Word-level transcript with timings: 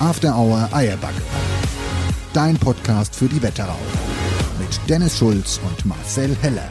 After 0.00 0.32
Hour 0.32 0.68
Eierbacke. 0.72 1.20
Dein 2.32 2.56
Podcast 2.56 3.16
für 3.16 3.26
die 3.26 3.42
Wetterau. 3.42 3.78
Mit 4.60 4.78
Dennis 4.88 5.18
Schulz 5.18 5.60
und 5.66 5.84
Marcel 5.86 6.36
Heller. 6.40 6.68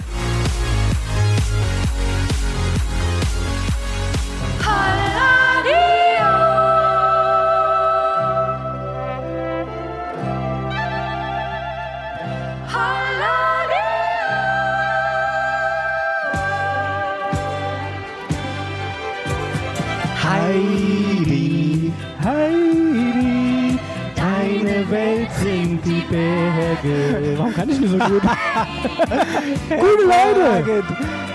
Gute 29.70 30.04
Leute! 30.06 30.84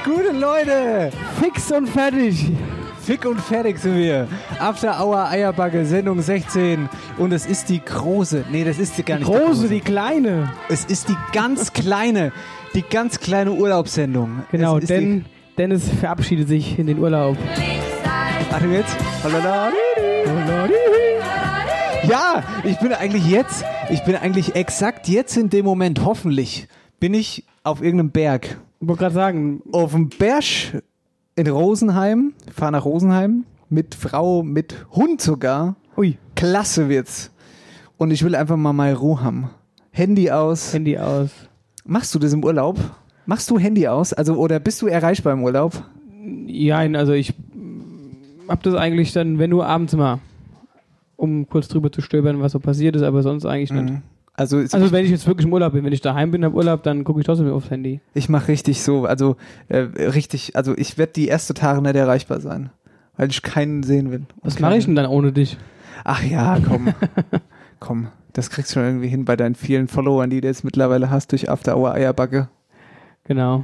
Gute 0.05 0.33
Leute! 0.33 1.11
Fix 1.41 1.71
und 1.73 1.89
fertig! 1.89 2.51
Fick 3.03 3.27
und 3.27 3.41
fertig 3.41 3.79
sind 3.79 3.97
wir. 3.97 4.29
After 4.61 5.05
Hour 5.05 5.29
Eierbacke, 5.29 5.85
Sendung 5.85 6.23
16. 6.23 6.89
Und 7.19 7.33
es 7.33 7.47
ist 7.47 7.69
die 7.69 7.85
große. 7.85 8.45
Nee, 8.51 8.63
das 8.63 8.79
ist 8.79 8.97
die 8.97 9.03
gar 9.03 9.19
nicht. 9.19 9.29
die 9.29 9.33
Große, 9.33 9.69
die 9.69 9.81
kleine. 9.81 10.53
Es 10.69 10.85
ist 10.85 11.09
die 11.09 11.17
ganz 11.33 11.73
kleine, 11.73 12.33
die 12.75 12.83
ganz 12.83 13.19
kleine 13.19 13.53
Urlaubssendung. 13.53 14.45
Genau, 14.53 14.79
denn 14.79 15.25
Dennis 15.59 15.89
verabschiedet 16.01 16.47
sich 16.47 16.79
in 16.79 16.87
den 16.87 17.01
Urlaub. 17.01 17.37
Achtung 18.53 18.73
jetzt. 18.73 18.97
Ja, 22.09 22.43
ich 22.65 22.79
bin 22.79 22.93
eigentlich 22.93 23.27
jetzt, 23.27 23.65
ich 23.91 24.05
bin 24.05 24.15
eigentlich 24.17 24.55
exakt 24.55 25.09
jetzt 25.09 25.37
in 25.37 25.51
dem 25.51 25.65
Moment, 25.65 26.05
hoffentlich, 26.05 26.69
bin 27.03 27.15
ich 27.15 27.45
auf 27.65 27.83
irgendeinem 27.83 28.13
Berg. 28.13 28.61
Ich 28.81 28.87
wollte 28.87 29.01
gerade 29.01 29.15
sagen, 29.15 29.61
Auf 29.73 29.91
dem 29.91 30.09
Berg 30.09 30.45
in 31.35 31.49
Rosenheim, 31.49 32.33
fahre 32.55 32.71
nach 32.71 32.85
Rosenheim, 32.85 33.43
mit 33.69 33.97
Frau, 33.97 34.45
mit 34.45 34.87
Hund 34.93 35.21
sogar. 35.21 35.75
ui, 35.97 36.17
Klasse 36.37 36.89
wird's. 36.89 37.33
Und 37.97 38.13
ich 38.13 38.25
will 38.25 38.37
einfach 38.37 38.57
mal 38.57 38.73
meine 38.73 38.97
Ruhe 38.97 39.21
haben. 39.21 39.51
Handy 39.91 40.31
aus. 40.31 40.73
Handy 40.73 40.97
aus. 40.97 41.31
Machst 41.85 42.15
du 42.15 42.21
das 42.21 42.35
im 42.35 42.45
Urlaub? 42.45 42.79
Machst 43.27 43.51
du 43.51 43.59
Handy 43.59 43.89
aus? 43.89 44.13
Also, 44.13 44.37
oder 44.37 44.61
bist 44.61 44.81
du 44.81 44.87
erreichbar 44.87 45.33
im 45.33 45.43
Urlaub? 45.43 45.83
Ja, 46.47 46.79
also 46.79 47.15
ich 47.15 47.35
hab 48.47 48.63
das 48.63 48.77
eigentlich 48.77 49.13
dann, 49.13 49.41
wenn 49.41 49.51
nur 49.51 49.67
abends 49.67 49.97
mal, 49.97 50.21
um 51.17 51.49
kurz 51.49 51.67
drüber 51.67 51.91
zu 51.91 52.01
stöbern, 52.01 52.41
was 52.41 52.53
so 52.53 52.61
passiert 52.61 52.95
ist, 52.95 53.03
aber 53.03 53.25
sonst 53.25 53.45
eigentlich 53.45 53.73
nicht. 53.73 53.95
Also, 54.35 54.59
Also 54.59 54.93
wenn 54.93 55.05
ich 55.05 55.11
jetzt 55.11 55.27
wirklich 55.27 55.47
im 55.47 55.53
Urlaub 55.53 55.75
bin, 55.75 55.85
wenn 55.85 55.93
ich 55.93 56.01
daheim 56.01 56.31
bin 56.31 56.43
im 56.43 56.55
Urlaub, 56.55 56.83
dann 56.83 57.05
gucke 57.05 57.21
ich 57.21 57.27
trotzdem 57.27 57.51
aufs 57.53 57.71
Handy. 57.71 58.01
Ich 58.15 58.29
mache 58.29 58.49
richtig 58.49 58.83
so, 58.83 59.05
also 59.05 59.37
äh, 59.69 59.79
richtig, 59.79 60.57
also 60.57 60.75
ich 60.77 60.97
werde 60.97 61.13
die 61.13 61.29
erste 61.29 61.53
Tage 61.53 61.83
nicht 61.83 61.95
erreichbar 61.95 62.41
sein, 62.41 62.71
weil 63.17 63.29
ich 63.31 63.43
keinen 63.43 63.83
sehen 63.83 64.11
will. 64.11 64.23
Was 64.43 64.59
mache 64.59 64.77
ich 64.79 64.87
denn 64.87 64.95
dann 64.95 65.07
ohne 65.07 65.33
dich? 65.33 65.59
Ach 66.05 66.23
ja, 66.23 66.59
komm, 66.67 66.95
komm, 67.81 68.09
das 68.33 68.49
kriegst 68.49 68.71
du 68.71 68.75
schon 68.75 68.85
irgendwie 68.85 69.09
hin 69.09 69.27
bei 69.27 69.37
deinen 69.37 69.55
vielen 69.55 69.87
Followern, 69.87 70.31
die 70.31 70.41
du 70.41 70.49
jetzt 70.49 70.65
mittlerweile 70.65 71.11
hast 71.11 71.33
durch 71.33 71.51
After 71.51 71.77
Hour 71.77 71.93
Eierbacke. 71.93 72.49
Genau. 73.25 73.63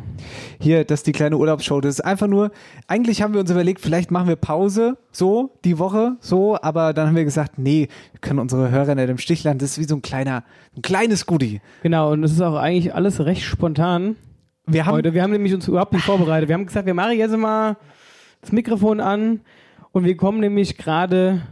Hier, 0.60 0.84
das 0.84 1.00
ist 1.00 1.08
die 1.08 1.12
kleine 1.12 1.36
Urlaubsshow. 1.36 1.80
Das 1.80 1.94
ist 1.94 2.00
einfach 2.04 2.28
nur, 2.28 2.52
eigentlich 2.86 3.22
haben 3.22 3.34
wir 3.34 3.40
uns 3.40 3.50
überlegt, 3.50 3.80
vielleicht 3.80 4.12
machen 4.12 4.28
wir 4.28 4.36
Pause, 4.36 4.98
so, 5.10 5.58
die 5.64 5.80
Woche, 5.80 6.16
so, 6.20 6.56
aber 6.62 6.92
dann 6.92 7.08
haben 7.08 7.16
wir 7.16 7.24
gesagt, 7.24 7.58
nee, 7.58 7.88
wir 8.12 8.20
können 8.20 8.38
unsere 8.38 8.70
Hörer 8.70 8.94
nicht 8.94 9.08
im 9.08 9.18
Stich 9.18 9.42
lassen. 9.42 9.58
Das 9.58 9.72
ist 9.72 9.78
wie 9.78 9.84
so 9.84 9.96
ein 9.96 10.02
kleiner, 10.02 10.44
ein 10.76 10.82
kleines 10.82 11.26
Goodie. 11.26 11.60
Genau, 11.82 12.12
und 12.12 12.22
es 12.22 12.32
ist 12.32 12.40
auch 12.40 12.54
eigentlich 12.54 12.94
alles 12.94 13.18
recht 13.24 13.42
spontan 13.42 14.14
Wir 14.66 14.86
haben, 14.86 14.94
heute. 14.94 15.12
Wir 15.12 15.24
haben 15.24 15.32
nämlich 15.32 15.54
uns 15.54 15.66
überhaupt 15.66 15.92
nicht 15.92 16.04
vorbereitet. 16.04 16.48
Wir 16.48 16.54
haben 16.54 16.66
gesagt, 16.66 16.86
wir 16.86 16.94
machen 16.94 17.18
jetzt 17.18 17.36
mal 17.36 17.76
das 18.40 18.52
Mikrofon 18.52 19.00
an 19.00 19.40
und 19.90 20.04
wir 20.04 20.16
kommen 20.16 20.38
nämlich 20.38 20.78
gerade 20.78 21.42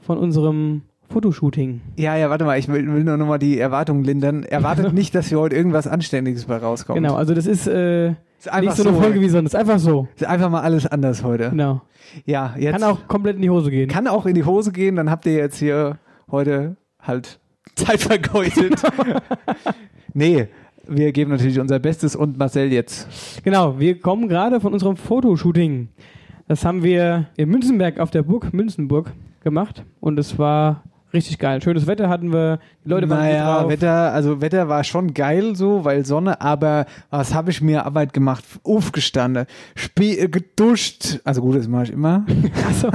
von 0.00 0.16
unserem 0.16 0.87
Fotoshooting. 1.10 1.80
ja, 1.96 2.16
ja, 2.16 2.28
warte 2.30 2.44
mal, 2.44 2.58
ich 2.58 2.68
will, 2.68 2.86
will 2.92 3.04
nur 3.04 3.16
noch 3.16 3.26
mal 3.26 3.38
die 3.38 3.58
Erwartungen 3.58 4.04
lindern. 4.04 4.42
Erwartet 4.44 4.92
nicht, 4.94 5.14
dass 5.14 5.30
wir 5.30 5.38
heute 5.38 5.56
irgendwas 5.56 5.86
Anständiges 5.86 6.44
bei 6.44 6.56
rauskommen. 6.56 7.02
Genau, 7.02 7.14
also 7.16 7.34
das 7.34 7.46
ist, 7.46 7.66
äh, 7.66 8.10
Ist 8.10 8.52
nicht 8.60 8.76
so 8.76 8.82
eine 8.82 8.94
so. 8.94 9.00
Folge 9.00 9.20
wie 9.20 9.28
sonst, 9.28 9.54
einfach 9.56 9.78
so. 9.78 10.06
Ist 10.16 10.26
einfach 10.26 10.50
mal 10.50 10.60
alles 10.60 10.86
anders 10.86 11.24
heute. 11.24 11.50
Genau. 11.50 11.82
Ja, 12.26 12.54
jetzt 12.58 12.72
Kann 12.72 12.82
auch 12.84 13.06
komplett 13.08 13.36
in 13.36 13.42
die 13.42 13.50
Hose 13.50 13.70
gehen. 13.70 13.88
kann 13.88 14.06
auch 14.06 14.26
in 14.26 14.34
die 14.34 14.44
Hose 14.44 14.72
gehen, 14.72 14.96
dann 14.96 15.10
habt 15.10 15.26
ihr 15.26 15.34
jetzt 15.34 15.58
hier 15.58 15.98
heute 16.30 16.76
halt 17.00 17.40
Zeit 17.74 18.00
vergeudet. 18.00 18.82
nee, 20.14 20.48
wir 20.86 21.12
geben 21.12 21.30
natürlich 21.30 21.60
unser 21.60 21.78
Bestes 21.78 22.16
und 22.16 22.38
Marcel 22.38 22.72
jetzt. 22.72 23.42
Genau, 23.44 23.78
wir 23.78 23.98
kommen 24.00 24.28
gerade 24.28 24.60
von 24.60 24.72
unserem 24.72 24.96
Fotoshooting. 24.96 25.88
Das 26.48 26.64
haben 26.64 26.82
wir 26.82 27.26
in 27.36 27.50
Münzenberg 27.50 28.00
auf 28.00 28.10
der 28.10 28.22
Burg 28.22 28.52
Münzenburg 28.54 29.12
gemacht 29.42 29.84
und 30.00 30.18
es 30.18 30.38
war 30.38 30.82
richtig 31.12 31.38
geil. 31.38 31.62
Schönes 31.62 31.86
Wetter 31.86 32.08
hatten 32.08 32.32
wir, 32.32 32.58
die 32.84 32.88
Leute 32.88 33.08
waren 33.08 33.20
naja, 33.20 33.60
drauf. 33.60 33.70
Wetter, 33.70 34.12
also 34.12 34.40
Wetter 34.40 34.68
war 34.68 34.84
schon 34.84 35.14
geil 35.14 35.56
so, 35.56 35.84
weil 35.84 36.04
Sonne, 36.04 36.40
aber 36.40 36.86
was 37.10 37.34
habe 37.34 37.50
ich 37.50 37.60
mir 37.60 37.86
Arbeit 37.86 38.12
gemacht? 38.12 38.44
Aufgestanden, 38.64 39.46
Spie 39.74 40.18
äh, 40.18 40.28
geduscht. 40.28 41.20
Also 41.24 41.40
gut, 41.40 41.56
das 41.56 41.68
mache 41.68 41.84
ich 41.84 41.92
immer. 41.92 42.24
Also, 42.68 42.90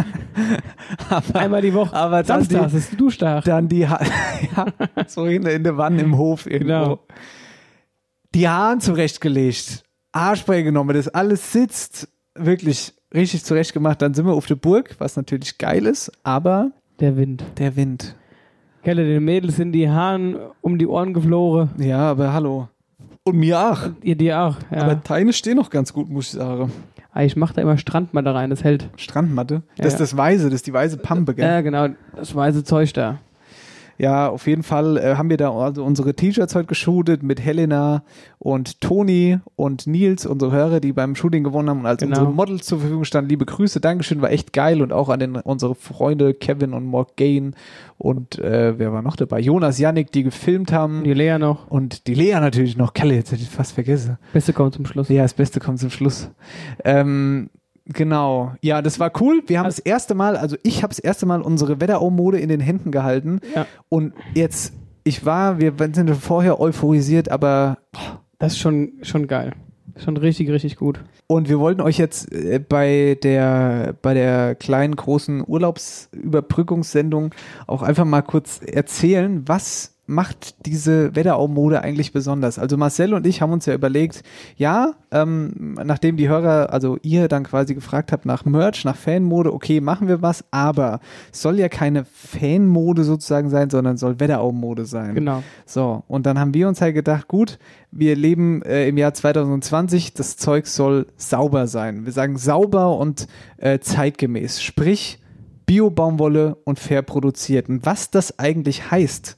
aber, 1.10 1.40
einmal 1.40 1.62
die 1.62 1.74
Woche. 1.74 1.96
aber 1.96 2.24
dann 2.24 2.44
Samstags 2.44 2.72
die, 2.72 2.78
ist 2.78 3.00
Duschtag. 3.00 3.44
dann 3.46 3.68
die 3.68 3.88
ha 3.88 4.00
ja, 4.56 4.66
so 5.08 5.26
in, 5.26 5.44
in 5.44 5.64
der 5.64 5.78
Wanne 5.78 6.02
im 6.02 6.18
Hof 6.18 6.46
irgendwo. 6.46 6.68
Genau. 6.68 7.00
Die 8.36 8.48
Haaren 8.48 8.80
zurechtgelegt, 8.80 9.84
Haarspray 10.14 10.64
genommen, 10.64 10.96
das 10.96 11.08
alles 11.08 11.52
sitzt, 11.52 12.08
wirklich 12.36 12.94
richtig 13.14 13.44
zurecht 13.44 13.74
gemacht. 13.74 14.02
Dann 14.02 14.14
sind 14.14 14.26
wir 14.26 14.34
auf 14.34 14.46
der 14.46 14.56
Burg, 14.56 14.96
was 15.00 15.16
natürlich 15.16 15.58
geil 15.58 15.86
ist, 15.86 16.12
aber 16.24 16.72
Der 17.04 17.18
Wind. 17.18 17.44
der 17.58 17.76
Wind. 17.76 18.16
Kelle, 18.82 19.04
den 19.06 19.26
Mädels 19.26 19.58
sind 19.58 19.74
die 19.74 19.90
Haaren 19.90 20.38
um 20.62 20.78
die 20.78 20.88
Ohren 20.88 21.14
geflogen. 21.14 21.72
Ja, 21.78 21.98
aber 22.12 22.32
hallo. 22.32 22.70
Und 23.26 23.36
mir 23.36 23.60
auch. 23.60 23.90
Ihr 24.02 24.16
dir 24.16 24.40
auch. 24.40 24.56
Ja. 24.72 24.84
Aber 24.84 24.96
deine 24.96 25.34
stehen 25.34 25.58
noch 25.58 25.70
ganz 25.70 25.92
gut, 25.92 26.10
muss 26.10 26.28
ich 26.28 26.32
sagen. 26.40 26.72
Ah, 27.12 27.24
ich 27.24 27.36
mache 27.36 27.56
da 27.56 27.62
immer 27.62 27.78
Strandmatte 27.78 28.34
rein, 28.34 28.50
das 28.52 28.64
hält. 28.64 28.90
Strandmatte. 28.96 29.64
Das 29.76 29.84
Ja, 29.84 29.88
ist 29.88 30.00
das 30.00 30.16
Weiße, 30.16 30.46
das 30.46 30.54
ist 30.54 30.68
die 30.68 30.72
weiße 30.72 30.98
Pampe, 30.98 31.36
gell? 31.36 31.44
Ja, 31.46 31.60
genau, 31.60 31.90
das 32.16 32.34
weiße 32.34 32.64
Zeug 32.64 32.94
da. 32.94 33.20
Ja, 34.04 34.28
auf 34.28 34.48
jeden 34.48 34.64
Fall 34.64 34.98
äh, 34.98 35.16
haben 35.16 35.30
wir 35.30 35.38
da 35.38 35.50
also 35.54 35.82
unsere 35.86 36.14
T-Shirts 36.14 36.56
heute 36.56 36.68
geshootet 36.68 37.24
mit 37.24 37.40
Helena 37.40 38.04
und 38.38 38.82
Toni 38.82 39.40
und 39.56 39.88
Nils, 39.88 40.26
unsere 40.26 40.52
Hörer, 40.52 40.82
die 40.82 40.92
beim 40.92 41.16
Shooting 41.16 41.46
gewonnen 41.46 41.70
haben 41.70 41.80
und 41.80 41.86
als 41.86 42.02
Genau. 42.02 42.18
unsere 42.18 42.34
Models 42.34 42.66
zur 42.66 42.80
Verfügung 42.80 43.06
standen. 43.06 43.30
Liebe 43.30 43.46
Grüße, 43.46 43.80
Dankeschön, 43.80 44.22
war 44.22 44.30
echt 44.30 44.52
geil 44.52 44.82
und 44.82 44.92
auch 44.92 45.08
an 45.08 45.22
den, 45.22 45.36
unsere 45.38 45.74
Freunde 45.74 46.34
Kevin 46.34 46.74
und 46.74 46.86
Morgane 46.86 47.52
und 47.98 48.40
äh, 48.40 48.78
wer 48.78 48.92
war 48.92 49.02
noch 49.02 49.16
dabei? 49.16 49.40
Jonas, 49.40 49.80
Yannick, 49.80 50.12
die 50.12 50.24
gefilmt 50.24 50.74
haben 50.74 51.06
Die 51.06 51.14
Lea 51.14 51.38
noch. 51.40 51.68
und 51.72 52.06
die 52.08 52.14
Lea 52.14 52.34
natürlich 52.42 52.76
noch. 52.76 52.94
Kalle, 52.94 53.16
jetzt 53.16 53.32
hätte 53.32 53.42
ich 53.44 53.50
fast 53.50 53.72
vergessen. 53.72 54.18
Beste 54.34 54.52
kommt 54.52 54.74
zum 54.74 54.86
Schluss. 54.86 55.08
Ja, 55.08 55.22
das 55.24 55.34
Beste 55.34 55.62
kommt 55.62 55.80
zum 55.80 55.92
Schluss. 55.92 56.30
Ähm, 56.84 57.50
Genau. 57.86 58.54
Ja, 58.62 58.82
das 58.82 59.00
war 59.00 59.12
cool. 59.22 59.44
Wir 59.48 59.60
haben 59.60 59.66
das 59.66 59.80
erste 59.80 60.16
Mal, 60.16 60.38
also 60.38 60.56
ich 60.64 60.84
habe 60.84 60.90
das 60.90 61.00
erste 61.00 61.26
Mal 61.26 61.42
unsere 61.42 61.82
Wetterau-Mode 61.82 62.40
in 62.40 62.50
den 62.50 62.62
Händen 62.62 62.92
gehalten. 62.92 63.40
Ja. 63.56 63.66
Und 63.90 64.14
jetzt, 64.34 64.74
ich 65.04 65.26
war, 65.26 65.60
wir 65.60 65.74
sind 65.94 66.10
vorher 66.16 66.60
euphorisiert, 66.62 67.30
aber 67.30 67.80
Das 68.40 68.54
ist 68.54 68.60
schon, 68.60 68.94
schon 69.02 69.28
geil. 69.28 69.54
Schon 69.98 70.18
richtig, 70.18 70.50
richtig 70.50 70.78
gut. 70.78 71.02
und 71.28 71.50
wir 71.50 71.60
wollten 71.60 71.80
euch 71.82 72.00
jetzt 72.00 72.32
äh, 72.34 72.58
bei 72.58 73.16
der 73.22 73.94
bei 74.02 74.16
der 74.16 74.56
kleinen 74.56 74.96
großen 74.96 75.44
Urlaubsüberbrückungssendung 75.46 77.34
auch 77.68 77.84
einfach 77.84 78.06
mal 78.06 78.22
kurz 78.24 78.60
erzählen, 78.66 79.44
was 79.48 79.93
macht 80.06 80.66
diese 80.66 81.16
Wetterau-Mode 81.16 81.82
eigentlich 81.82 82.12
besonders? 82.12 82.60
Also 82.60 82.76
Marcel 82.76 83.14
und 83.14 83.26
ich 83.26 83.42
haben 83.42 83.54
uns 83.54 83.66
ja 83.66 83.74
überlegt, 83.74 84.24
ja, 84.58 84.92
ähm, 85.12 85.78
nachdem 85.84 86.18
die 86.18 86.28
Hörer, 86.28 86.74
also 86.74 86.98
ihr 87.04 87.30
dann 87.30 87.44
quasi 87.44 87.74
gefragt 87.74 88.12
habt 88.12 88.26
nach 88.26 88.44
Merch, 88.44 88.84
nach 88.84 88.98
Fanmode, 88.98 89.54
okay, 89.54 89.80
machen 89.80 90.10
wir 90.10 90.22
was, 90.22 90.44
aber 90.52 91.00
es 91.32 91.42
soll 91.42 91.58
ja 91.58 91.70
keine 91.70 92.06
Fanmode 92.06 93.06
sozusagen 93.06 93.50
sein, 93.50 93.70
sondern 93.70 93.96
soll 93.96 94.20
Wetterau-Mode 94.20 94.86
sein. 94.86 95.16
Genau. 95.16 95.42
So, 95.66 96.04
und 96.08 96.26
dann 96.26 96.38
haben 96.38 96.54
wir 96.54 96.68
uns 96.68 96.82
halt 96.82 96.96
gedacht, 96.96 97.30
gut, 97.30 97.58
wir 97.92 98.16
leben 98.16 98.62
äh, 98.64 98.88
im 98.88 98.98
Jahr 98.98 99.14
2020, 99.14 100.14
das 100.14 100.36
Zeug 100.36 100.68
soll 100.68 101.08
sauber 101.16 101.68
sein. 101.68 102.06
Wir 102.06 102.12
sagen 102.12 102.38
sauber 102.38 102.98
und 102.98 103.28
äh, 103.58 103.80
zeitgemäß, 103.80 104.62
sprich 104.62 105.20
Bio-Baumwolle 105.66 106.58
und 106.66 106.80
fair 106.80 107.02
produziert. 107.04 107.70
Und 107.70 107.86
was 107.86 108.12
das 108.12 108.38
eigentlich 108.38 108.92
heißt, 108.92 109.38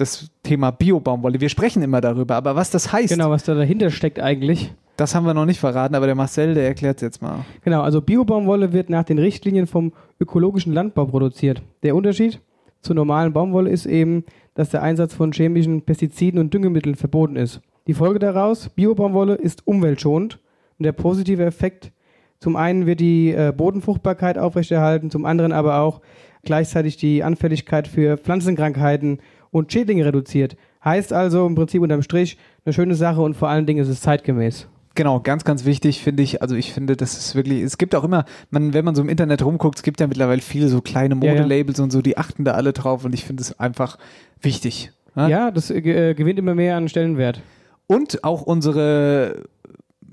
das 0.00 0.30
Thema 0.42 0.70
Bio-Baumwolle, 0.70 1.40
wir 1.40 1.48
sprechen 1.48 1.82
immer 1.82 2.00
darüber, 2.00 2.36
aber 2.36 2.56
was 2.56 2.70
das 2.70 2.92
heißt, 2.92 3.12
Genau, 3.12 3.30
was 3.30 3.44
da 3.44 3.54
dahinter 3.54 3.90
steckt 3.90 4.20
eigentlich. 4.20 4.72
das 4.96 5.14
haben 5.14 5.24
wir 5.26 5.34
noch 5.34 5.46
nicht 5.46 5.60
verraten, 5.60 5.94
aber 5.94 6.06
der 6.06 6.14
Marcel, 6.14 6.54
der 6.54 6.66
erklärt 6.66 6.96
es 6.96 7.02
jetzt 7.02 7.22
mal. 7.22 7.44
Genau, 7.62 7.82
also 7.82 8.00
Biobaumwolle 8.00 8.72
wird 8.72 8.90
nach 8.90 9.04
den 9.04 9.18
Richtlinien 9.18 9.66
vom 9.66 9.92
ökologischen 10.18 10.72
Landbau 10.72 11.06
produziert. 11.06 11.62
Der 11.82 11.94
Unterschied 11.94 12.40
zur 12.82 12.96
normalen 12.96 13.32
Baumwolle 13.32 13.70
ist 13.70 13.86
eben, 13.86 14.24
dass 14.54 14.70
der 14.70 14.82
Einsatz 14.82 15.14
von 15.14 15.32
chemischen 15.32 15.82
Pestiziden 15.82 16.40
und 16.40 16.52
Düngemitteln 16.52 16.94
verboten 16.96 17.36
ist. 17.36 17.60
Die 17.86 17.94
Folge 17.94 18.18
daraus, 18.18 18.68
Biobaumwolle 18.70 19.34
ist 19.34 19.66
umweltschonend 19.66 20.38
und 20.78 20.84
der 20.84 20.92
positive 20.92 21.44
Effekt, 21.44 21.92
zum 22.38 22.56
einen 22.56 22.86
wird 22.86 23.00
die 23.00 23.32
äh, 23.32 23.52
Bodenfruchtbarkeit 23.54 24.38
aufrechterhalten, 24.38 25.10
zum 25.10 25.26
anderen 25.26 25.52
aber 25.52 25.80
auch 25.80 26.00
gleichzeitig 26.42 26.96
die 26.96 27.22
Anfälligkeit 27.22 27.86
für 27.86 28.16
Pflanzenkrankheiten 28.16 29.18
und 29.50 29.72
Schädlinge 29.72 30.04
reduziert. 30.04 30.56
Heißt 30.84 31.12
also 31.12 31.46
im 31.46 31.54
Prinzip 31.54 31.82
unterm 31.82 32.02
Strich 32.02 32.38
eine 32.64 32.72
schöne 32.72 32.94
Sache 32.94 33.20
und 33.20 33.34
vor 33.34 33.48
allen 33.48 33.66
Dingen 33.66 33.82
ist 33.82 33.88
es 33.88 34.00
zeitgemäß. 34.00 34.68
Genau, 34.94 35.20
ganz, 35.20 35.44
ganz 35.44 35.64
wichtig 35.64 36.02
finde 36.02 36.22
ich. 36.22 36.42
Also 36.42 36.56
ich 36.56 36.72
finde, 36.72 36.96
das 36.96 37.16
ist 37.16 37.34
wirklich, 37.34 37.62
es 37.62 37.78
gibt 37.78 37.94
auch 37.94 38.04
immer, 38.04 38.24
man, 38.50 38.74
wenn 38.74 38.84
man 38.84 38.94
so 38.94 39.02
im 39.02 39.08
Internet 39.08 39.44
rumguckt, 39.44 39.78
es 39.78 39.82
gibt 39.82 40.00
ja 40.00 40.06
mittlerweile 40.06 40.40
viele 40.40 40.68
so 40.68 40.80
kleine 40.80 41.14
Ja, 41.14 41.32
ja. 41.32 41.32
Modelabels 41.42 41.78
und 41.80 41.90
so, 41.92 42.02
die 42.02 42.18
achten 42.18 42.44
da 42.44 42.52
alle 42.52 42.72
drauf 42.72 43.04
und 43.04 43.14
ich 43.14 43.24
finde 43.24 43.42
es 43.42 43.58
einfach 43.60 43.98
wichtig. 44.42 44.90
Ja? 45.14 45.28
Ja, 45.28 45.50
das 45.50 45.70
äh, 45.70 46.14
gewinnt 46.14 46.38
immer 46.38 46.54
mehr 46.54 46.76
an 46.76 46.88
Stellenwert. 46.88 47.40
Und 47.86 48.24
auch 48.24 48.42
unsere 48.42 49.44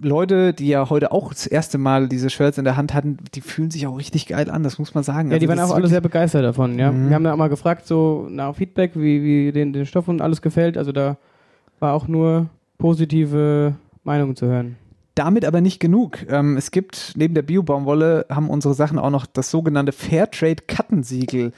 Leute, 0.01 0.53
die 0.53 0.67
ja 0.67 0.89
heute 0.89 1.11
auch 1.11 1.33
das 1.33 1.47
erste 1.47 1.77
Mal 1.77 2.07
diese 2.07 2.29
Shirts 2.29 2.57
in 2.57 2.63
der 2.63 2.77
Hand 2.77 2.93
hatten, 2.93 3.17
die 3.33 3.41
fühlen 3.41 3.71
sich 3.71 3.87
auch 3.87 3.97
richtig 3.97 4.27
geil 4.27 4.49
an, 4.49 4.63
das 4.63 4.79
muss 4.79 4.93
man 4.93 5.03
sagen. 5.03 5.31
Ja, 5.31 5.39
die 5.39 5.45
Also 5.45 5.49
waren 5.49 5.57
das 5.57 5.71
auch 5.71 5.75
alle 5.75 5.87
sehr 5.87 6.01
begeistert 6.01 6.43
davon, 6.43 6.77
ja. 6.77 6.91
Mhm. 6.91 7.09
Wir 7.09 7.15
haben 7.15 7.23
da 7.23 7.33
auch 7.33 7.37
mal 7.37 7.49
gefragt, 7.49 7.87
so 7.87 8.27
nach 8.29 8.55
Feedback, 8.55 8.91
wie, 8.95 9.23
wie 9.23 9.51
den, 9.51 9.73
den 9.73 9.85
Stoff 9.85 10.07
und 10.07 10.21
alles 10.21 10.41
gefällt. 10.41 10.77
Also 10.77 10.91
da 10.91 11.17
war 11.79 11.93
auch 11.93 12.07
nur 12.07 12.47
positive 12.77 13.75
Meinungen 14.03 14.35
zu 14.35 14.45
hören. 14.47 14.77
Damit 15.15 15.45
aber 15.45 15.61
nicht 15.61 15.79
genug. 15.79 16.19
Ähm, 16.29 16.57
es 16.57 16.69
gibt 16.69 17.13
neben 17.15 17.33
der 17.33 17.41
Bio-Baumwolle 17.41 18.27
haben 18.29 18.49
unsere 18.49 18.75
Sachen 18.75 18.99
auch 18.99 19.09
noch 19.09 19.25
das 19.25 19.49
sogenannte 19.49 19.91
Fairtrade 19.91 20.63
Kartensiegel. 20.67 21.53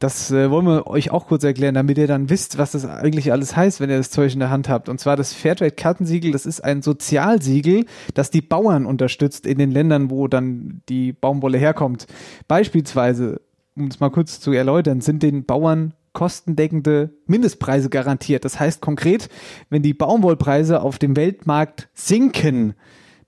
Das 0.00 0.30
äh, 0.30 0.50
wollen 0.50 0.66
wir 0.66 0.86
euch 0.86 1.10
auch 1.10 1.26
kurz 1.26 1.44
erklären, 1.44 1.74
damit 1.74 1.98
ihr 1.98 2.06
dann 2.06 2.30
wisst, 2.30 2.56
was 2.56 2.72
das 2.72 2.86
eigentlich 2.86 3.32
alles 3.32 3.54
heißt, 3.54 3.80
wenn 3.80 3.90
ihr 3.90 3.98
das 3.98 4.10
Zeug 4.10 4.32
in 4.32 4.40
der 4.40 4.48
Hand 4.48 4.70
habt. 4.70 4.88
Und 4.88 4.98
zwar 4.98 5.14
das 5.14 5.34
Fairtrade 5.34 5.70
Kartensiegel, 5.70 6.32
das 6.32 6.46
ist 6.46 6.64
ein 6.64 6.80
Sozialsiegel, 6.80 7.84
das 8.14 8.30
die 8.30 8.40
Bauern 8.40 8.86
unterstützt 8.86 9.46
in 9.46 9.58
den 9.58 9.70
Ländern, 9.70 10.10
wo 10.10 10.26
dann 10.26 10.80
die 10.88 11.12
Baumwolle 11.12 11.58
herkommt. 11.58 12.06
Beispielsweise, 12.48 13.42
um 13.76 13.88
es 13.88 14.00
mal 14.00 14.08
kurz 14.08 14.40
zu 14.40 14.52
erläutern, 14.52 15.02
sind 15.02 15.22
den 15.22 15.44
Bauern 15.44 15.92
kostendeckende 16.14 17.10
Mindestpreise 17.26 17.90
garantiert. 17.90 18.46
Das 18.46 18.58
heißt 18.58 18.80
konkret, 18.80 19.28
wenn 19.68 19.82
die 19.82 19.94
Baumwollpreise 19.94 20.80
auf 20.80 20.98
dem 20.98 21.14
Weltmarkt 21.14 21.90
sinken, 21.92 22.74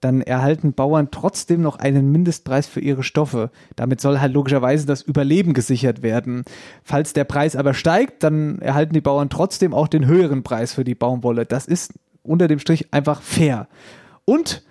dann 0.02 0.20
erhalten 0.20 0.74
Bauern 0.74 1.08
trotzdem 1.10 1.62
noch 1.62 1.76
einen 1.76 2.12
Mindestpreis 2.12 2.66
für 2.66 2.80
ihre 2.80 3.02
Stoffe. 3.02 3.50
Damit 3.76 4.00
soll 4.00 4.20
halt 4.20 4.34
logischerweise 4.34 4.84
das 4.84 5.00
Überleben 5.00 5.54
gesichert 5.54 6.02
werden. 6.02 6.44
Falls 6.82 7.12
der 7.12 7.24
Preis 7.24 7.56
aber 7.56 7.72
steigt, 7.72 8.22
dann 8.22 8.58
erhalten 8.58 8.92
die 8.92 9.00
Bauern 9.00 9.30
trotzdem 9.30 9.72
auch 9.72 9.88
den 9.88 10.06
höheren 10.06 10.42
Preis 10.42 10.74
für 10.74 10.84
die 10.84 10.94
Baumwolle. 10.94 11.46
Das 11.46 11.66
ist 11.66 11.94
unter 12.22 12.48
dem 12.48 12.58
Strich 12.58 12.92
einfach 12.92 13.22
fair. 13.22 13.68
Und 14.24 14.62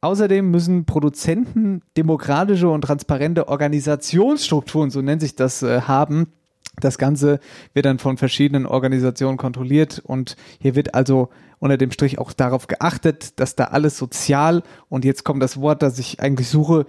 Außerdem 0.00 0.48
müssen 0.52 0.84
Produzenten 0.84 1.82
demokratische 1.96 2.68
und 2.68 2.82
transparente 2.82 3.48
Organisationsstrukturen, 3.48 4.90
so 4.90 5.02
nennt 5.02 5.20
sich 5.20 5.34
das, 5.34 5.62
äh, 5.64 5.80
haben. 5.82 6.32
Das 6.80 6.98
Ganze 6.98 7.40
wird 7.74 7.86
dann 7.86 7.98
von 7.98 8.16
verschiedenen 8.16 8.66
Organisationen 8.66 9.36
kontrolliert 9.36 10.02
und 10.04 10.36
hier 10.60 10.74
wird 10.74 10.94
also 10.94 11.28
unter 11.58 11.76
dem 11.76 11.90
Strich 11.90 12.18
auch 12.18 12.32
darauf 12.32 12.66
geachtet, 12.68 13.38
dass 13.40 13.56
da 13.56 13.64
alles 13.64 13.98
sozial 13.98 14.62
und 14.88 15.04
jetzt 15.04 15.24
kommt 15.24 15.42
das 15.42 15.60
Wort, 15.60 15.82
das 15.82 15.98
ich 15.98 16.20
eigentlich 16.20 16.48
suche, 16.48 16.86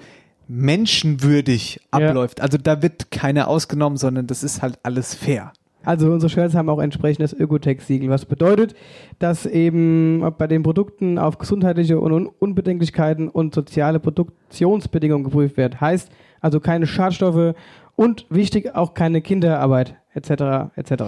menschenwürdig 0.47 1.80
Ja. 1.94 2.09
abläuft. 2.09 2.41
Also 2.41 2.57
da 2.57 2.81
wird 2.81 3.12
keiner 3.12 3.47
ausgenommen, 3.47 3.97
sondern 3.97 4.27
das 4.27 4.44
ist 4.44 4.62
halt 4.62 4.80
alles 4.83 5.15
fair. 5.15 5.53
Also 5.86 6.12
unsere 6.12 6.30
Shirts 6.30 6.56
haben 6.56 6.69
auch 6.69 6.80
entsprechend 6.80 7.24
das 7.24 7.33
Ökotech-Siegel, 7.33 8.09
was 8.09 8.25
bedeutet, 8.25 8.75
dass 9.18 9.45
eben 9.45 10.24
bei 10.38 10.45
den 10.45 10.62
Produkten 10.62 11.18
auf 11.18 11.38
gesundheitliche 11.38 12.01
Un 12.01 12.27
Unbedenklichkeiten 12.27 13.30
und 13.30 13.56
soziale 13.56 14.00
Produktionsbedingungen 14.00 15.24
geprüft 15.24 15.56
wird. 15.56 15.80
Heißt 15.80 16.09
also 16.42 16.59
keine 16.59 16.85
Schadstoffe 16.85 17.56
und 18.00 18.25
wichtig 18.30 18.75
auch 18.75 18.94
keine 18.94 19.22
Kinderarbeit 19.22 19.96
etc. 20.13 20.72
etc. 20.78 21.04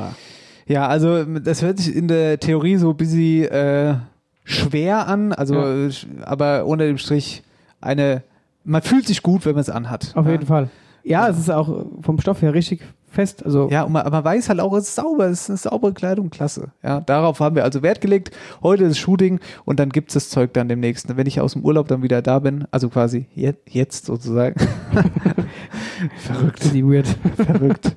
Ja, 0.68 0.88
also 0.90 1.24
das 1.24 1.62
hört 1.62 1.78
sich 1.78 1.96
in 1.96 2.10
der 2.10 2.38
Theorie 2.38 2.76
so 2.76 2.90
ein 2.90 2.98
bisschen 2.98 3.46
äh, 3.46 3.96
schwer 4.44 5.08
an, 5.08 5.32
also 5.32 5.56
Ja. 5.56 5.88
äh, 5.88 5.92
aber 6.24 6.66
unter 6.66 6.86
dem 6.86 6.98
Strich 6.98 7.44
eine, 7.80 8.24
man 8.66 8.82
fühlt 8.82 9.08
sich 9.08 9.24
gut, 9.24 9.46
wenn 9.46 9.54
man 9.54 9.62
es 9.62 9.70
anhat. 9.70 10.12
Auf 10.16 10.26
ja. 10.26 10.34
jeden 10.34 10.46
Fall. 10.46 10.70
Ja, 11.04 11.30
es 11.30 11.40
ist 11.40 11.50
auch 11.50 11.86
vom 12.02 12.20
Stoff 12.20 12.42
her 12.42 12.54
richtig 12.54 12.82
fest. 13.12 13.46
Also 13.46 13.70
Ja, 13.70 13.84
und 13.84 13.92
man, 13.92 14.04
aber 14.04 14.18
man 14.18 14.26
weiß 14.26 14.50
halt 14.50 14.60
auch, 14.60 14.74
es 14.74 14.90
ist 14.90 14.96
sauber, 14.96 15.26
es 15.28 15.42
ist 15.42 15.50
eine 15.50 15.58
saubere 15.58 15.94
Kleidung, 15.94 16.30
klasse. 16.30 16.72
Ja, 16.84 17.02
darauf 17.02 17.40
haben 17.40 17.56
wir 17.56 17.64
also 17.64 17.82
Wert 17.82 18.02
gelegt. 18.02 18.32
Heute 18.64 18.86
ist 18.86 18.98
Shooting 18.98 19.40
und 19.66 19.80
dann 19.80 19.90
gibt's 19.90 20.14
das 20.14 20.30
Zeug 20.30 20.54
dann 20.54 20.70
demnächst. 20.70 21.16
Wenn 21.16 21.28
ich 21.28 21.40
aus 21.40 21.54
dem 21.54 21.64
Urlaub 21.64 21.88
dann 21.88 22.04
wieder 22.04 22.22
da 22.22 22.40
bin, 22.40 22.66
also 22.72 22.90
quasi 22.90 23.28
je, 23.36 23.54
jetzt 23.68 24.06
sozusagen. 24.06 24.60
Verrückt. 26.18 26.74
die 26.74 26.86
weird. 26.86 27.08
Verrückt. 27.36 27.96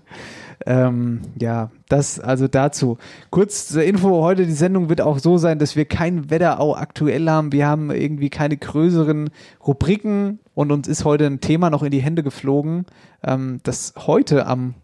ähm, 0.66 1.21
ja, 1.40 1.71
das 1.88 2.21
also 2.21 2.49
dazu. 2.49 2.99
Kurz 3.30 3.68
zur 3.68 3.85
Info, 3.85 4.23
heute 4.23 4.47
die 4.47 4.52
Sendung 4.52 4.88
wird 4.88 5.00
auch 5.00 5.18
so 5.18 5.37
sein, 5.38 5.59
dass 5.59 5.76
wir 5.76 5.85
kein 5.85 6.30
Wetterau 6.30 6.75
aktuell 6.75 7.28
haben. 7.28 7.52
Wir 7.52 7.66
haben 7.66 7.90
irgendwie 7.90 8.30
keine 8.30 8.56
größeren 8.56 9.30
Rubriken 9.66 10.38
und 10.54 10.73
uns 10.73 10.88
ist 10.88 11.04
heute 11.04 11.26
ein 11.26 11.40
Thema 11.40 11.71
noch 11.71 11.83
in 11.83 11.90
die 11.90 12.02
Hände 12.02 12.23
geflogen, 12.23 12.87
ähm, 13.23 13.61
das 13.62 13.94
heute 14.06 14.47
am 14.47 14.75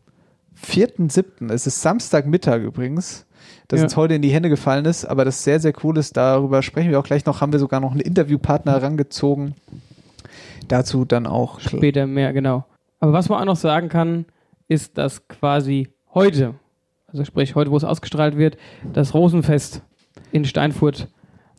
4.7., 0.65 1.53
es 1.53 1.67
ist 1.67 1.83
Samstagmittag 1.83 2.61
übrigens, 2.63 3.27
das 3.69 3.81
Ja. 3.81 3.85
uns 3.85 3.97
heute 3.97 4.15
in 4.15 4.23
die 4.23 4.31
Hände 4.31 4.49
gefallen 4.49 4.85
ist, 4.85 5.05
aber 5.05 5.25
das 5.25 5.45
sehr, 5.45 5.61
sehr 5.61 5.73
cool 5.83 5.97
ist, 5.99 6.17
darüber 6.17 6.63
sprechen 6.63 6.91
wir 6.91 6.99
auch 6.99 7.05
gleich 7.05 7.25
noch, 7.25 7.41
haben 7.41 7.53
wir 7.53 7.59
sogar 7.59 7.81
noch 7.81 7.93
einen 7.93 8.01
Interviewpartner 8.01 8.73
herangezogen. 8.73 9.55
Dazu 10.69 11.05
dann 11.05 11.27
auch 11.27 11.61
Später 11.61 12.07
mehr, 12.07 12.33
genau. 12.33 12.65
Aber 13.01 13.13
was 13.13 13.29
man 13.29 13.41
auch 13.41 13.45
noch 13.47 13.57
sagen 13.57 13.89
kann, 13.89 14.27
ist, 14.69 14.99
dass 14.99 15.27
quasi 15.27 15.89
heute, 16.15 16.55
also 17.09 17.25
sprich 17.25 17.55
heute, 17.55 17.71
wo 17.71 17.77
es 17.77 17.85
ausgestrahlt 17.85 18.37
wird, 18.37 18.57
das 18.93 19.15
Rosenfest 19.15 19.83
in 20.33 20.45
Steinfurt 20.45 21.09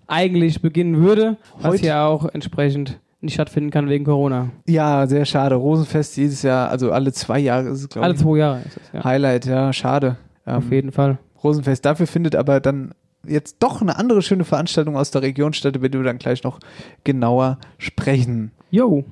eigentlich 0.08 0.62
beginnen 0.62 0.98
würde, 1.02 1.38
was 1.60 1.74
Heute? 1.74 1.86
ja 1.86 2.06
auch 2.06 2.26
entsprechend 2.26 3.00
nicht 3.22 3.34
stattfinden 3.36 3.70
kann 3.72 3.88
wegen 3.90 4.04
Corona. 4.06 4.50
Ja, 4.68 5.06
sehr 5.08 5.26
schade. 5.26 5.56
Rosenfest 5.56 6.18
dieses 6.18 6.42
Jahr, 6.42 6.70
also 6.70 6.92
alle 6.92 7.14
zwei 7.14 7.40
Jahre 7.40 7.70
ist 7.70 7.82
es, 7.82 7.90
glaube 7.90 8.06
Alle 8.06 8.16
ich. 8.16 8.20
zwei 8.22 8.38
Jahre 8.38 8.60
ist 8.62 8.78
es, 8.78 8.92
ja. 8.94 9.04
Highlight, 9.04 9.46
ja, 9.46 9.72
schade. 9.74 10.18
Auf 10.46 10.66
Ähm, 10.66 10.72
jeden 10.72 10.92
Fall. 10.92 11.20
Rosenfest. 11.44 11.86
Dafür 11.86 12.08
findet 12.08 12.36
aber 12.36 12.60
dann 12.60 12.94
jetzt 13.28 13.58
doch 13.60 13.82
eine 13.82 13.98
andere 13.98 14.22
schöne 14.24 14.44
Veranstaltung 14.44 14.98
aus 14.98 15.12
der 15.12 15.22
Region 15.22 15.54
statt, 15.54 15.76
über 15.76 15.90
die 15.90 15.98
wir 16.00 16.04
dann 16.06 16.18
gleich 16.18 16.44
noch 16.44 16.60
genauer 17.04 17.60
sprechen. 17.78 18.52
Jo, 18.72 19.04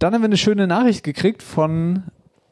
Dann 0.00 0.12
haben 0.12 0.22
wir 0.22 0.26
eine 0.26 0.36
schöne 0.36 0.66
Nachricht 0.66 1.04
gekriegt 1.04 1.42
von 1.42 2.02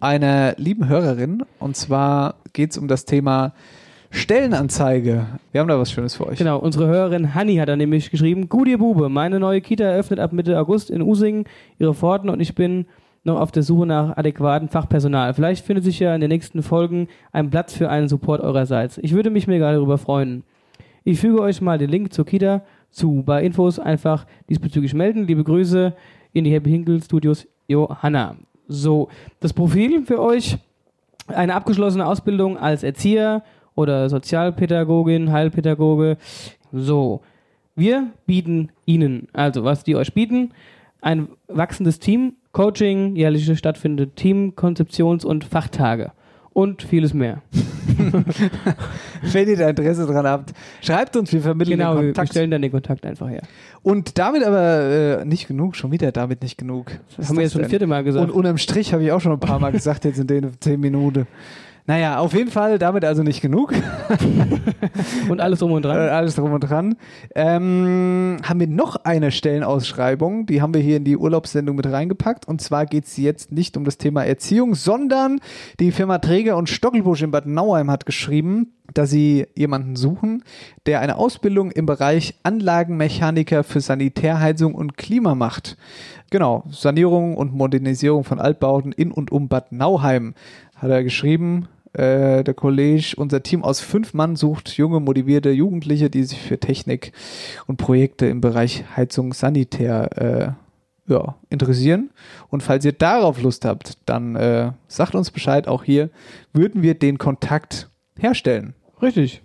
einer 0.00 0.54
lieben 0.56 0.88
Hörerin. 0.88 1.42
Und 1.58 1.76
zwar 1.76 2.36
geht 2.52 2.70
es 2.70 2.78
um 2.78 2.86
das 2.88 3.04
Thema 3.04 3.52
Stellenanzeige. 4.14 5.26
Wir 5.50 5.60
haben 5.60 5.68
da 5.68 5.78
was 5.78 5.90
Schönes 5.90 6.14
für 6.14 6.28
euch. 6.28 6.38
Genau, 6.38 6.58
unsere 6.58 6.86
Hörerin 6.86 7.34
Hanni 7.34 7.56
hat 7.56 7.68
da 7.68 7.74
nämlich 7.74 8.12
geschrieben, 8.12 8.48
gut 8.48 8.68
ihr 8.68 8.78
Bube, 8.78 9.08
meine 9.08 9.40
neue 9.40 9.60
Kita 9.60 9.84
eröffnet 9.84 10.20
ab 10.20 10.32
Mitte 10.32 10.58
August 10.58 10.88
in 10.88 11.02
Usingen 11.02 11.44
ihre 11.80 11.94
Pforten 11.94 12.30
und 12.30 12.40
ich 12.40 12.54
bin 12.54 12.86
noch 13.24 13.40
auf 13.40 13.50
der 13.50 13.64
Suche 13.64 13.86
nach 13.86 14.16
adäquatem 14.16 14.68
Fachpersonal. 14.68 15.34
Vielleicht 15.34 15.66
findet 15.66 15.84
sich 15.84 15.98
ja 15.98 16.14
in 16.14 16.20
den 16.20 16.28
nächsten 16.28 16.62
Folgen 16.62 17.08
ein 17.32 17.50
Platz 17.50 17.74
für 17.74 17.90
einen 17.90 18.08
Support 18.08 18.40
eurerseits. 18.40 18.98
Ich 18.98 19.14
würde 19.14 19.30
mich 19.30 19.48
mega 19.48 19.72
darüber 19.72 19.98
freuen. 19.98 20.44
Ich 21.02 21.18
füge 21.18 21.40
euch 21.40 21.60
mal 21.60 21.78
den 21.78 21.90
Link 21.90 22.12
zur 22.12 22.24
Kita 22.24 22.62
zu. 22.90 23.24
Bei 23.26 23.42
Infos 23.42 23.78
einfach 23.80 24.26
diesbezüglich 24.48 24.94
melden. 24.94 25.26
Liebe 25.26 25.42
Grüße 25.42 25.92
in 26.32 26.44
die 26.44 26.52
Happy 26.52 26.70
Hinkle 26.70 27.02
Studios 27.02 27.48
Johanna. 27.66 28.36
So, 28.68 29.08
das 29.40 29.52
Profil 29.52 30.04
für 30.06 30.22
euch. 30.22 30.58
Eine 31.26 31.54
abgeschlossene 31.54 32.06
Ausbildung 32.06 32.58
als 32.58 32.82
Erzieher 32.82 33.42
oder 33.74 34.08
Sozialpädagogin, 34.08 35.32
Heilpädagoge. 35.32 36.16
So, 36.72 37.22
wir 37.76 38.08
bieten 38.26 38.70
Ihnen, 38.86 39.28
also 39.32 39.64
was 39.64 39.84
die 39.84 39.96
euch 39.96 40.12
bieten, 40.14 40.52
ein 41.00 41.28
wachsendes 41.48 41.98
Team, 41.98 42.34
Coaching, 42.52 43.16
jährliche 43.16 43.56
stattfindende 43.56 44.14
Team, 44.14 44.54
Konzeptions- 44.56 45.24
und 45.24 45.44
Fachtage 45.44 46.12
und 46.52 46.82
vieles 46.82 47.12
mehr. 47.12 47.42
Wenn 49.22 49.48
ihr 49.48 49.56
da 49.56 49.68
Interesse 49.68 50.06
dran 50.06 50.26
habt, 50.26 50.52
schreibt 50.80 51.16
uns, 51.16 51.32
wir 51.32 51.40
vermitteln 51.40 51.78
Genau, 51.78 51.94
den 51.94 51.96
wir 51.96 52.06
wir 52.06 52.12
Kontakt. 52.12 52.30
stellen 52.30 52.50
dann 52.50 52.62
den 52.62 52.70
Kontakt 52.70 53.04
einfach 53.04 53.28
her. 53.28 53.42
Und 53.82 54.18
damit 54.18 54.44
aber 54.44 55.20
äh, 55.20 55.24
nicht 55.24 55.48
genug, 55.48 55.74
schon 55.76 55.90
wieder 55.90 56.12
damit 56.12 56.42
nicht 56.42 56.56
genug. 56.56 56.92
Was 57.16 57.28
haben 57.28 57.36
wir 57.36 57.42
jetzt 57.42 57.52
schon 57.52 57.62
das 57.62 57.66
das 57.66 57.70
vierte 57.70 57.86
Mal 57.86 58.04
gesagt. 58.04 58.24
Und 58.24 58.34
unterm 58.34 58.58
Strich 58.58 58.92
habe 58.92 59.02
ich 59.02 59.12
auch 59.12 59.20
schon 59.20 59.32
ein 59.32 59.40
paar 59.40 59.58
Mal 59.58 59.72
gesagt, 59.72 60.04
jetzt 60.04 60.18
in 60.18 60.26
den 60.26 60.52
zehn 60.60 60.80
Minuten. 60.80 61.26
Naja, 61.86 62.18
auf 62.18 62.32
jeden 62.32 62.50
Fall 62.50 62.78
damit 62.78 63.04
also 63.04 63.22
nicht 63.22 63.42
genug. 63.42 63.74
Und 65.28 65.40
alles 65.40 65.58
drum 65.58 65.72
und 65.72 65.84
Äh, 65.84 65.88
dran. 65.88 66.08
alles 66.08 66.34
drum 66.34 66.52
und 66.52 66.60
dran. 66.60 66.96
Ähm, 67.34 68.38
haben 68.42 68.60
wir 68.60 68.66
noch 68.66 68.96
eine 69.04 69.30
Stellenausschreibung, 69.30 70.46
die 70.46 70.62
haben 70.62 70.72
wir 70.72 70.80
hier 70.80 70.96
in 70.96 71.04
die 71.04 71.16
Urlaubssendung 71.16 71.76
mit 71.76 71.86
reingepackt. 71.86 72.46
Und 72.48 72.62
zwar 72.62 72.86
geht 72.86 73.04
es 73.04 73.16
jetzt 73.18 73.52
nicht 73.52 73.76
um 73.76 73.84
das 73.84 73.98
Thema 73.98 74.24
Erziehung, 74.24 74.74
sondern 74.74 75.40
die 75.78 75.92
Firma 75.92 76.18
Träger 76.18 76.56
und 76.56 76.70
Stockelbusch 76.70 77.22
in 77.22 77.30
Bad 77.30 77.46
Nauheim 77.46 77.90
hat 77.90 78.06
geschrieben, 78.06 78.72
dass 78.94 79.10
sie 79.10 79.46
jemanden 79.54 79.96
suchen, 79.96 80.42
der 80.86 81.00
eine 81.00 81.16
Ausbildung 81.16 81.70
im 81.70 81.84
Bereich 81.84 82.34
Anlagenmechaniker 82.44 83.62
für 83.62 83.80
Sanitärheizung 83.80 84.74
und 84.74 84.96
Klima 84.96 85.34
macht. 85.34 85.76
Genau, 86.30 86.64
Sanierung 86.70 87.36
und 87.36 87.54
Modernisierung 87.54 88.24
von 88.24 88.40
Altbauten 88.40 88.92
in 88.92 89.10
und 89.10 89.32
um 89.32 89.48
Bad 89.48 89.72
Nauheim 89.72 90.34
hat 90.76 90.90
er 90.90 91.04
geschrieben. 91.04 91.68
Äh, 91.94 92.42
der 92.42 92.54
Kollege, 92.54 93.14
unser 93.16 93.42
Team 93.42 93.62
aus 93.62 93.80
fünf 93.80 94.14
Mann 94.14 94.34
sucht 94.36 94.76
junge, 94.76 95.00
motivierte 95.00 95.50
Jugendliche, 95.50 96.10
die 96.10 96.24
sich 96.24 96.40
für 96.40 96.58
Technik 96.58 97.12
und 97.66 97.76
Projekte 97.76 98.26
im 98.26 98.40
Bereich 98.40 98.84
Heizung, 98.96 99.32
Sanitär 99.32 100.56
äh, 101.06 101.12
ja, 101.12 101.36
interessieren. 101.50 102.10
Und 102.48 102.62
falls 102.62 102.84
ihr 102.84 102.92
darauf 102.92 103.40
Lust 103.40 103.64
habt, 103.64 103.98
dann 104.06 104.36
äh, 104.36 104.72
sagt 104.88 105.14
uns 105.14 105.30
Bescheid. 105.30 105.68
Auch 105.68 105.84
hier 105.84 106.10
würden 106.52 106.82
wir 106.82 106.94
den 106.94 107.18
Kontakt 107.18 107.90
herstellen. 108.18 108.74
Richtig. 109.00 109.42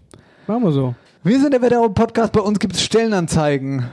Machen 0.48 0.64
wir 0.64 0.72
so. 0.72 0.96
Wir 1.24 1.40
sind 1.40 1.54
der 1.54 1.62
Wetterau 1.62 1.90
Podcast. 1.90 2.34
Bei 2.34 2.40
uns 2.40 2.60
gibt 2.60 2.74
es 2.74 2.82
Stellenanzeigen. 2.82 3.86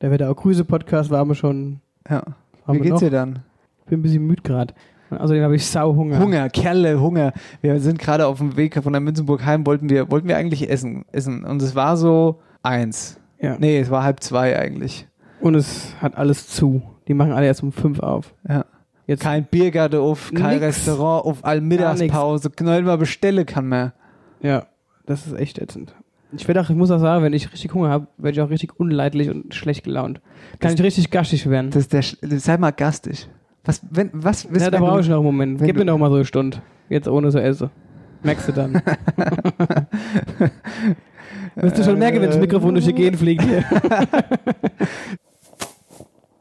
Der 0.00 0.10
Wetter 0.10 0.30
auch 0.30 0.36
Grüße 0.36 0.64
Podcast 0.64 1.10
waren 1.10 1.28
wir 1.28 1.34
schon. 1.34 1.80
Ja. 2.08 2.22
Wie 2.68 2.78
geht's 2.78 2.90
noch? 2.90 3.00
dir 3.00 3.10
dann? 3.10 3.40
Bin 3.86 3.98
ein 3.98 4.02
bisschen 4.02 4.26
müde 4.26 4.42
gerade. 4.42 4.74
Außerdem 5.16 5.42
habe 5.42 5.56
ich 5.56 5.66
Sauhunger. 5.66 6.18
Hunger, 6.18 6.48
Kerle, 6.50 7.00
Hunger. 7.00 7.32
Wir 7.60 7.80
sind 7.80 7.98
gerade 7.98 8.26
auf 8.26 8.38
dem 8.38 8.56
Weg 8.56 8.82
von 8.82 8.92
der 8.92 9.00
Münzenburg 9.00 9.44
heim, 9.44 9.66
wollten 9.66 9.88
wir, 9.88 10.10
wollten 10.10 10.28
wir 10.28 10.36
eigentlich 10.36 10.70
essen, 10.70 11.04
essen. 11.12 11.44
Und 11.44 11.62
es 11.62 11.74
war 11.74 11.96
so 11.96 12.40
eins. 12.62 13.20
Ja. 13.40 13.56
Nee, 13.58 13.78
es 13.78 13.90
war 13.90 14.02
halb 14.02 14.20
zwei 14.20 14.58
eigentlich. 14.58 15.06
Und 15.40 15.54
es 15.54 15.94
hat 16.00 16.16
alles 16.16 16.48
zu. 16.48 16.82
Die 17.08 17.14
machen 17.14 17.32
alle 17.32 17.46
erst 17.46 17.62
um 17.62 17.72
fünf 17.72 18.00
auf. 18.00 18.34
Ja. 18.48 18.64
Jetzt 19.06 19.22
Kein 19.22 19.44
Biergarten 19.44 20.00
auf, 20.00 20.32
kein 20.34 20.60
Nix. 20.60 20.62
Restaurant 20.62 21.26
auf, 21.26 21.44
all 21.44 21.60
Mittagspause. 21.60 22.48
Nicht 22.48 22.84
mal 22.84 22.96
bestellen 22.96 23.44
kann 23.44 23.68
man. 23.68 23.92
Ja, 24.40 24.66
das 25.04 25.26
ist 25.26 25.34
echt 25.34 25.58
ätzend. 25.58 25.94
Ich 26.36 26.48
werde 26.48 26.60
auch, 26.62 26.70
ich 26.70 26.76
muss 26.76 26.90
auch 26.90 26.98
sagen, 26.98 27.22
wenn 27.22 27.32
ich 27.32 27.52
richtig 27.52 27.72
Hunger 27.74 27.90
habe, 27.90 28.06
werde 28.16 28.36
ich 28.36 28.40
auch 28.40 28.50
richtig 28.50 28.80
unleidlich 28.80 29.28
und 29.28 29.54
schlecht 29.54 29.84
gelaunt. 29.84 30.20
Kann 30.58 30.72
ich 30.72 30.82
richtig 30.82 31.10
gaschig 31.10 31.48
werden. 31.48 31.70
Das 31.70 31.86
ist 31.88 31.92
der, 31.92 32.02
sei 32.40 32.56
mal 32.56 32.70
gastig. 32.72 33.28
Was, 33.64 33.80
wenn, 33.90 34.10
was, 34.12 34.46
ja, 34.58 34.70
da 34.70 34.78
brauche 34.78 35.00
ich 35.00 35.08
noch 35.08 35.16
einen 35.16 35.24
Moment. 35.24 35.62
Gib 35.62 35.76
mir 35.76 35.84
noch 35.84 35.96
mal 35.98 36.10
so 36.10 36.16
eine 36.16 36.24
Stunde. 36.24 36.58
Jetzt 36.88 37.08
ohne 37.08 37.30
so 37.30 37.38
esse. 37.38 37.70
Merkst 38.22 38.48
du 38.48 38.52
dann. 38.52 38.74
Wirst 41.56 41.78
du 41.78 41.84
schon 41.84 41.98
merken, 41.98 42.20
wenn 42.20 42.30
das 42.30 42.38
Mikrofon 42.38 42.74
durch 42.74 42.84
die 42.86 42.92
Gegend 42.92 43.18
fliegt 43.18 43.42
hier. 43.42 43.64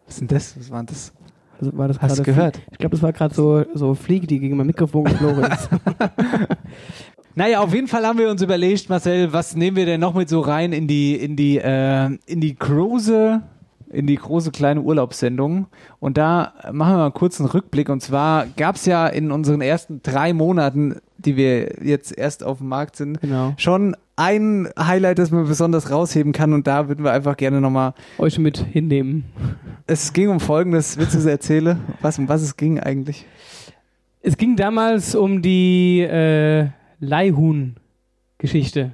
Was 0.06 0.16
ist 0.16 0.22
denn 0.22 0.28
das? 0.28 0.58
Was 0.60 0.70
war 0.72 0.80
denn 0.80 0.88
das? 0.88 1.14
Also 1.60 1.78
war 1.78 1.88
das 1.88 2.00
Hast 2.02 2.20
du 2.20 2.24
gerade- 2.24 2.36
gehört? 2.36 2.62
Ich 2.72 2.78
glaube, 2.78 2.96
das 2.96 3.04
war 3.04 3.14
gerade 3.14 3.34
so, 3.34 3.64
so 3.74 3.94
Fliege, 3.94 4.28
die 4.28 4.40
gegen 4.40 4.58
mein 4.58 4.68
Mikrofon 4.68 5.06
geflogen 5.06 5.44
ist. 5.46 5.70
Naja, 7.36 7.62
auf 7.62 7.74
jeden 7.74 7.88
Fall 7.88 8.06
haben 8.06 8.20
wir 8.20 8.30
uns 8.30 8.44
überlegt, 8.44 8.90
Marcel, 8.92 9.34
was 9.34 9.56
nehmen 9.56 9.76
wir 9.76 9.88
denn 9.88 10.00
noch 10.00 10.14
mit 10.14 10.30
so 10.30 10.40
rein 10.40 10.72
in 10.72 10.88
die, 10.88 11.16
in 11.16 11.36
die, 11.36 11.58
äh, 11.58 12.06
in 12.28 12.42
die 12.42 12.54
große, 12.56 13.42
in 13.94 14.08
die 14.08 14.16
große 14.16 14.52
kleine 14.52 14.82
Urlaubssendung. 14.82 15.68
Und 16.00 16.18
da 16.18 16.54
machen 16.72 16.94
wir 16.94 16.98
mal 16.98 17.14
einen 17.14 17.50
Rückblick. 17.50 17.90
Und 17.90 18.02
zwar 18.02 18.48
gab 18.58 18.76
es 18.76 18.86
ja 18.86 19.08
in 19.08 19.32
unseren 19.32 19.62
ersten 19.62 20.02
drei 20.04 20.34
Monaten, 20.34 20.98
die 21.18 21.38
wir 21.38 21.84
jetzt 21.84 22.18
erst 22.18 22.44
auf 22.44 22.58
dem 22.58 22.68
Markt 22.68 22.96
sind, 22.96 23.22
Genau. 23.22 23.54
schon 23.58 23.96
ein 24.16 24.68
Highlight, 24.78 25.20
das 25.20 25.32
man 25.32 25.48
besonders 25.48 25.90
rausheben 25.92 26.34
kann. 26.34 26.54
Und 26.54 26.68
da 26.68 26.88
würden 26.88 27.04
wir 27.06 27.12
einfach 27.12 27.38
gerne 27.38 27.62
nochmal. 27.62 27.94
Euch 28.18 28.38
mit 28.40 28.58
hinnehmen. 28.58 29.26
Es 29.88 30.14
ging 30.14 30.30
um 30.30 30.40
Folgendes. 30.40 30.98
Willst 30.98 31.14
du 31.14 31.20
es 31.20 31.26
erzählen? 31.26 31.80
Was, 32.02 32.20
um 32.20 32.28
was 32.28 32.42
es 32.42 32.58
ging 32.58 32.80
eigentlich? 32.80 33.26
Es 34.22 34.38
ging 34.38 34.56
damals 34.56 35.16
um 35.16 35.42
die 35.42 36.00
äh, 36.02 36.68
Leihhuhn-Geschichte. 37.00 38.92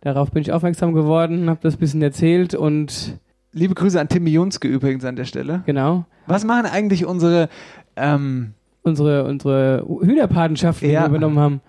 Darauf 0.00 0.30
bin 0.30 0.42
ich 0.42 0.52
aufmerksam 0.52 0.94
geworden, 0.94 1.50
habe 1.50 1.60
das 1.62 1.74
ein 1.74 1.80
bisschen 1.80 2.02
erzählt 2.02 2.54
und 2.54 3.18
Liebe 3.58 3.74
Grüße 3.74 4.00
an 4.00 4.08
Timmy 4.08 4.30
Junske 4.30 4.68
übrigens 4.68 5.04
an 5.04 5.16
der 5.16 5.24
Stelle. 5.24 5.62
genau. 5.66 6.04
Was 6.26 6.44
machen 6.44 6.66
eigentlich 6.66 7.04
unsere, 7.06 7.48
ähm, 7.96 8.52
Unsere, 8.82 9.24
unsere 9.24 9.84
Hühnerpatenschaften, 10.00 10.88
Ja. 10.88 11.00
die 11.00 11.04
wir 11.12 11.16
übernommen 11.18 11.38
haben. 11.38 11.60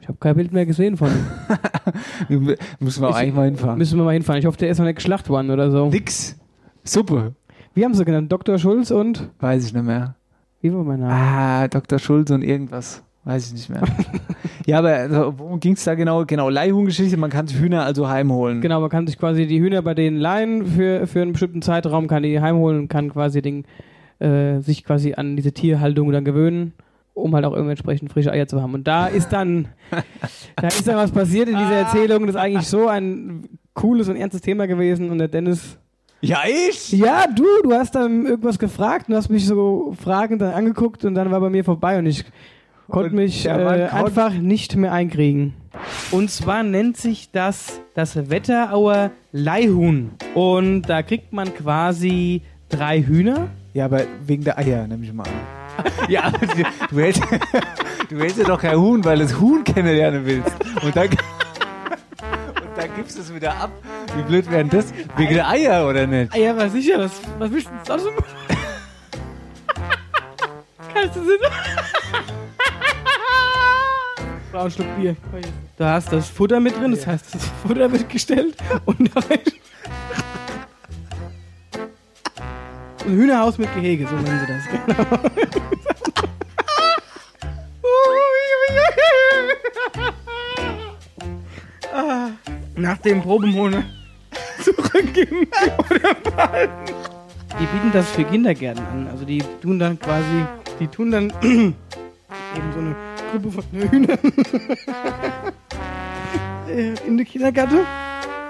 Ich 0.00 0.08
habe 0.08 0.18
kein 0.20 0.34
Bild 0.36 0.52
mehr 0.52 0.66
gesehen 0.66 0.96
von. 0.96 1.08
müssen 2.28 3.02
wir 3.02 3.08
auch 3.08 3.12
Ich- 3.12 3.16
eigentlich 3.16 3.34
mal 3.34 3.44
hinfahren. 3.46 3.78
Müssen 3.78 3.98
wir 3.98 4.04
mal 4.04 4.12
hinfahren. 4.12 4.40
Ich 4.40 4.46
hoffe, 4.46 4.58
der 4.58 4.68
ist 4.70 4.78
noch 4.78 4.84
nicht 4.84 4.96
geschlacht 4.96 5.28
worden 5.28 5.50
oder 5.50 5.70
so. 5.70 5.88
Nix. 5.88 6.36
Suppe. 6.84 7.34
Wie 7.74 7.84
haben 7.84 7.94
sie 7.94 8.04
genannt? 8.04 8.30
Dr. 8.32 8.58
Schulz 8.58 8.90
und. 8.90 9.30
Weiß 9.40 9.64
ich 9.66 9.72
nicht 9.72 9.84
mehr. 9.84 10.16
Wie 10.60 10.72
war 10.74 10.82
mein 10.82 11.00
Name? 11.00 11.12
Ah, 11.14 11.68
Dr. 11.68 11.98
Schulze 11.98 12.34
und 12.34 12.42
irgendwas. 12.42 13.02
Weiß 13.24 13.46
ich 13.48 13.52
nicht 13.54 13.70
mehr. 13.70 13.82
ja, 14.68 14.80
aber 14.80 14.90
also, 14.90 15.38
worum 15.38 15.60
ging 15.60 15.72
es 15.72 15.84
da 15.84 15.94
genau? 15.94 16.26
Genau, 16.26 16.50
Leihhuhngeschichte. 16.50 17.16
Man 17.16 17.30
kann 17.30 17.46
sich 17.46 17.58
Hühner 17.58 17.86
also 17.86 18.06
heimholen. 18.10 18.60
Genau, 18.60 18.82
man 18.82 18.90
kann 18.90 19.06
sich 19.06 19.16
quasi 19.16 19.46
die 19.46 19.58
Hühner 19.58 19.80
bei 19.80 19.94
denen 19.94 20.18
leihen 20.18 20.66
für, 20.66 21.06
für 21.06 21.22
einen 21.22 21.32
bestimmten 21.32 21.62
Zeitraum, 21.62 22.06
kann 22.06 22.22
die 22.22 22.38
heimholen 22.38 22.80
und 22.80 22.88
kann 22.88 23.10
quasi 23.10 23.40
den, 23.40 23.64
äh, 24.18 24.58
sich 24.58 24.84
quasi 24.84 25.14
an 25.14 25.36
diese 25.36 25.52
Tierhaltung 25.52 26.12
dann 26.12 26.22
gewöhnen, 26.22 26.74
um 27.14 27.34
halt 27.34 27.46
auch 27.46 27.54
irgendwie 27.54 27.70
entsprechend 27.70 28.12
frische 28.12 28.30
Eier 28.30 28.46
zu 28.46 28.60
haben. 28.60 28.74
Und 28.74 28.86
da 28.86 29.06
ist 29.06 29.30
dann, 29.30 29.68
da 30.56 30.68
ist 30.68 30.86
dann 30.86 30.96
was 30.96 31.12
passiert 31.12 31.48
in 31.48 31.56
dieser 31.56 31.76
Erzählung, 31.76 32.26
das 32.26 32.36
ist 32.36 32.40
eigentlich 32.42 32.66
so 32.66 32.88
ein 32.88 33.48
cooles 33.72 34.10
und 34.10 34.16
ernstes 34.16 34.42
Thema 34.42 34.66
gewesen 34.66 35.08
und 35.08 35.16
der 35.16 35.28
Dennis 35.28 35.78
Ja, 36.20 36.40
ich? 36.46 36.92
Ja, 36.92 37.24
du, 37.26 37.46
du 37.62 37.72
hast 37.72 37.94
dann 37.94 38.26
irgendwas 38.26 38.58
gefragt 38.58 39.08
und 39.08 39.14
hast 39.14 39.30
mich 39.30 39.46
so 39.46 39.94
fragend 39.98 40.42
dann 40.42 40.52
angeguckt 40.52 41.06
und 41.06 41.14
dann 41.14 41.30
war 41.30 41.40
bei 41.40 41.48
mir 41.48 41.64
vorbei 41.64 41.98
und 41.98 42.04
ich 42.04 42.26
konnte 42.88 43.14
mich 43.14 43.46
äh, 43.46 43.50
einfach 43.50 44.32
nicht 44.32 44.76
mehr 44.76 44.92
einkriegen. 44.92 45.54
Und 46.10 46.30
zwar 46.30 46.62
nennt 46.62 46.96
sich 46.96 47.30
das 47.30 47.80
das 47.98 48.30
Wetterauer 48.30 49.10
Leihhuhn. 49.32 50.12
Und 50.34 50.82
da 50.82 51.02
kriegt 51.02 51.32
man 51.32 51.52
quasi 51.52 52.42
drei 52.68 53.02
Hühner. 53.02 53.48
Ja, 53.74 53.86
aber 53.86 54.02
wegen 54.24 54.44
der 54.44 54.56
Eier, 54.56 54.86
nehme 54.86 55.04
ich 55.04 55.12
mal 55.12 55.24
an. 55.24 55.88
ja, 56.08 56.22
aber 56.24 56.38
du, 56.38 56.98
hältst, 57.00 57.22
du 58.08 58.18
hältst 58.18 58.38
ja 58.38 58.44
doch 58.44 58.60
kein 58.60 58.78
Huhn, 58.78 59.04
weil 59.04 59.18
du 59.18 59.24
das 59.24 59.40
Huhn 59.40 59.64
kennenlernen 59.64 60.24
willst. 60.24 60.52
Und 60.82 60.94
dann, 60.94 61.08
und 61.08 61.18
dann 62.76 62.88
gibst 62.94 63.16
du 63.16 63.22
es 63.22 63.34
wieder 63.34 63.52
ab. 63.56 63.70
Wie 64.16 64.22
blöd 64.22 64.50
wären 64.50 64.70
das? 64.70 64.92
Wegen 65.16 65.34
der 65.34 65.48
Eier, 65.48 65.88
oder 65.88 66.06
nicht? 66.06 66.36
Ja, 66.36 66.56
war 66.56 66.68
sicher, 66.68 67.00
was, 67.00 67.20
was 67.38 67.50
willst 67.50 67.66
du 67.66 67.72
denn 67.72 67.98
sonst? 67.98 68.08
Kannst 70.94 71.16
du 71.16 71.20
Sinn? 71.24 71.38
Brauch 74.50 74.64
ein 74.64 74.70
Schluck 74.70 74.96
Bier. 74.96 75.16
Da 75.76 75.94
hast 75.94 76.12
das 76.12 76.28
Futter 76.28 76.60
mit 76.60 76.76
drin, 76.76 76.90
das 76.92 77.06
heißt, 77.06 77.34
das 77.34 77.44
Futter 77.62 77.90
wird 77.92 78.08
gestellt 78.08 78.56
und 78.86 79.10
da 79.14 79.20
Ein 83.04 83.12
Hühnerhaus 83.12 83.58
mit 83.58 83.72
Gehege, 83.74 84.06
so 84.06 84.16
nennen 84.16 84.40
sie 84.40 84.46
das. 84.52 84.62
Genau. 84.86 85.18
nach 92.78 92.98
dem 92.98 93.20
Probemonat 93.20 93.84
zurückgeben 94.62 95.46
oder 95.78 96.14
behalten. 96.14 96.94
Die 97.60 97.66
bieten 97.66 97.90
das 97.92 98.10
für 98.10 98.24
Kindergärten 98.24 98.84
an. 98.86 99.08
Also 99.08 99.24
die 99.24 99.42
tun 99.60 99.78
dann 99.78 99.98
quasi, 99.98 100.46
die 100.78 100.86
tun 100.86 101.10
dann 101.10 101.32
eben 101.42 101.74
so 102.72 102.78
eine 102.78 103.07
Gruppe 103.30 103.50
von 103.52 103.64
Hühnern 103.72 104.18
äh, 106.68 106.94
in 107.06 107.16
die 107.18 107.24
Kindergärten. 107.24 107.80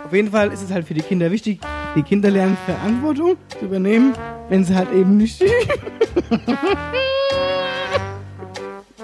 Auf 0.04 0.12
jeden 0.12 0.30
Fall 0.30 0.52
ist 0.52 0.62
es 0.62 0.70
halt 0.70 0.86
für 0.86 0.94
die 0.94 1.02
Kinder 1.02 1.30
wichtig, 1.30 1.60
die 1.94 2.02
Kinder 2.02 2.30
lernen 2.30 2.56
Verantwortung 2.64 3.36
zu 3.58 3.66
übernehmen, 3.66 4.14
wenn 4.48 4.64
sie 4.64 4.74
halt 4.74 4.90
eben 4.92 5.18
nicht 5.18 5.42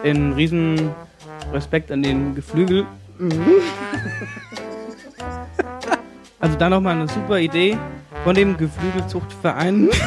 den 0.05 0.33
riesen 0.33 0.91
Respekt 1.53 1.93
an 1.93 2.03
den 2.03 2.35
Geflügel. 2.35 2.87
Also 6.41 6.57
da 6.59 6.69
nochmal 6.69 6.95
eine 6.95 7.09
super 7.09 7.39
Idee 7.39 7.79
von 8.25 8.35
dem 8.35 8.57
Geflügelzuchtverein. 8.57 9.91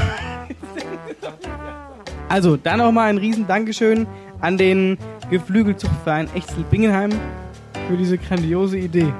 Also 2.30 2.58
da 2.58 2.76
nochmal 2.76 3.10
ein 3.10 3.18
riesen 3.18 3.48
Dankeschön 3.48 4.06
an 4.42 4.58
den 4.58 4.98
Geflügelzuchtverein 5.30 6.30
Echzel-Bingenheim 6.34 7.12
für 7.88 7.98
diese 7.98 8.18
grandiose 8.18 8.78
Idee. 8.78 9.14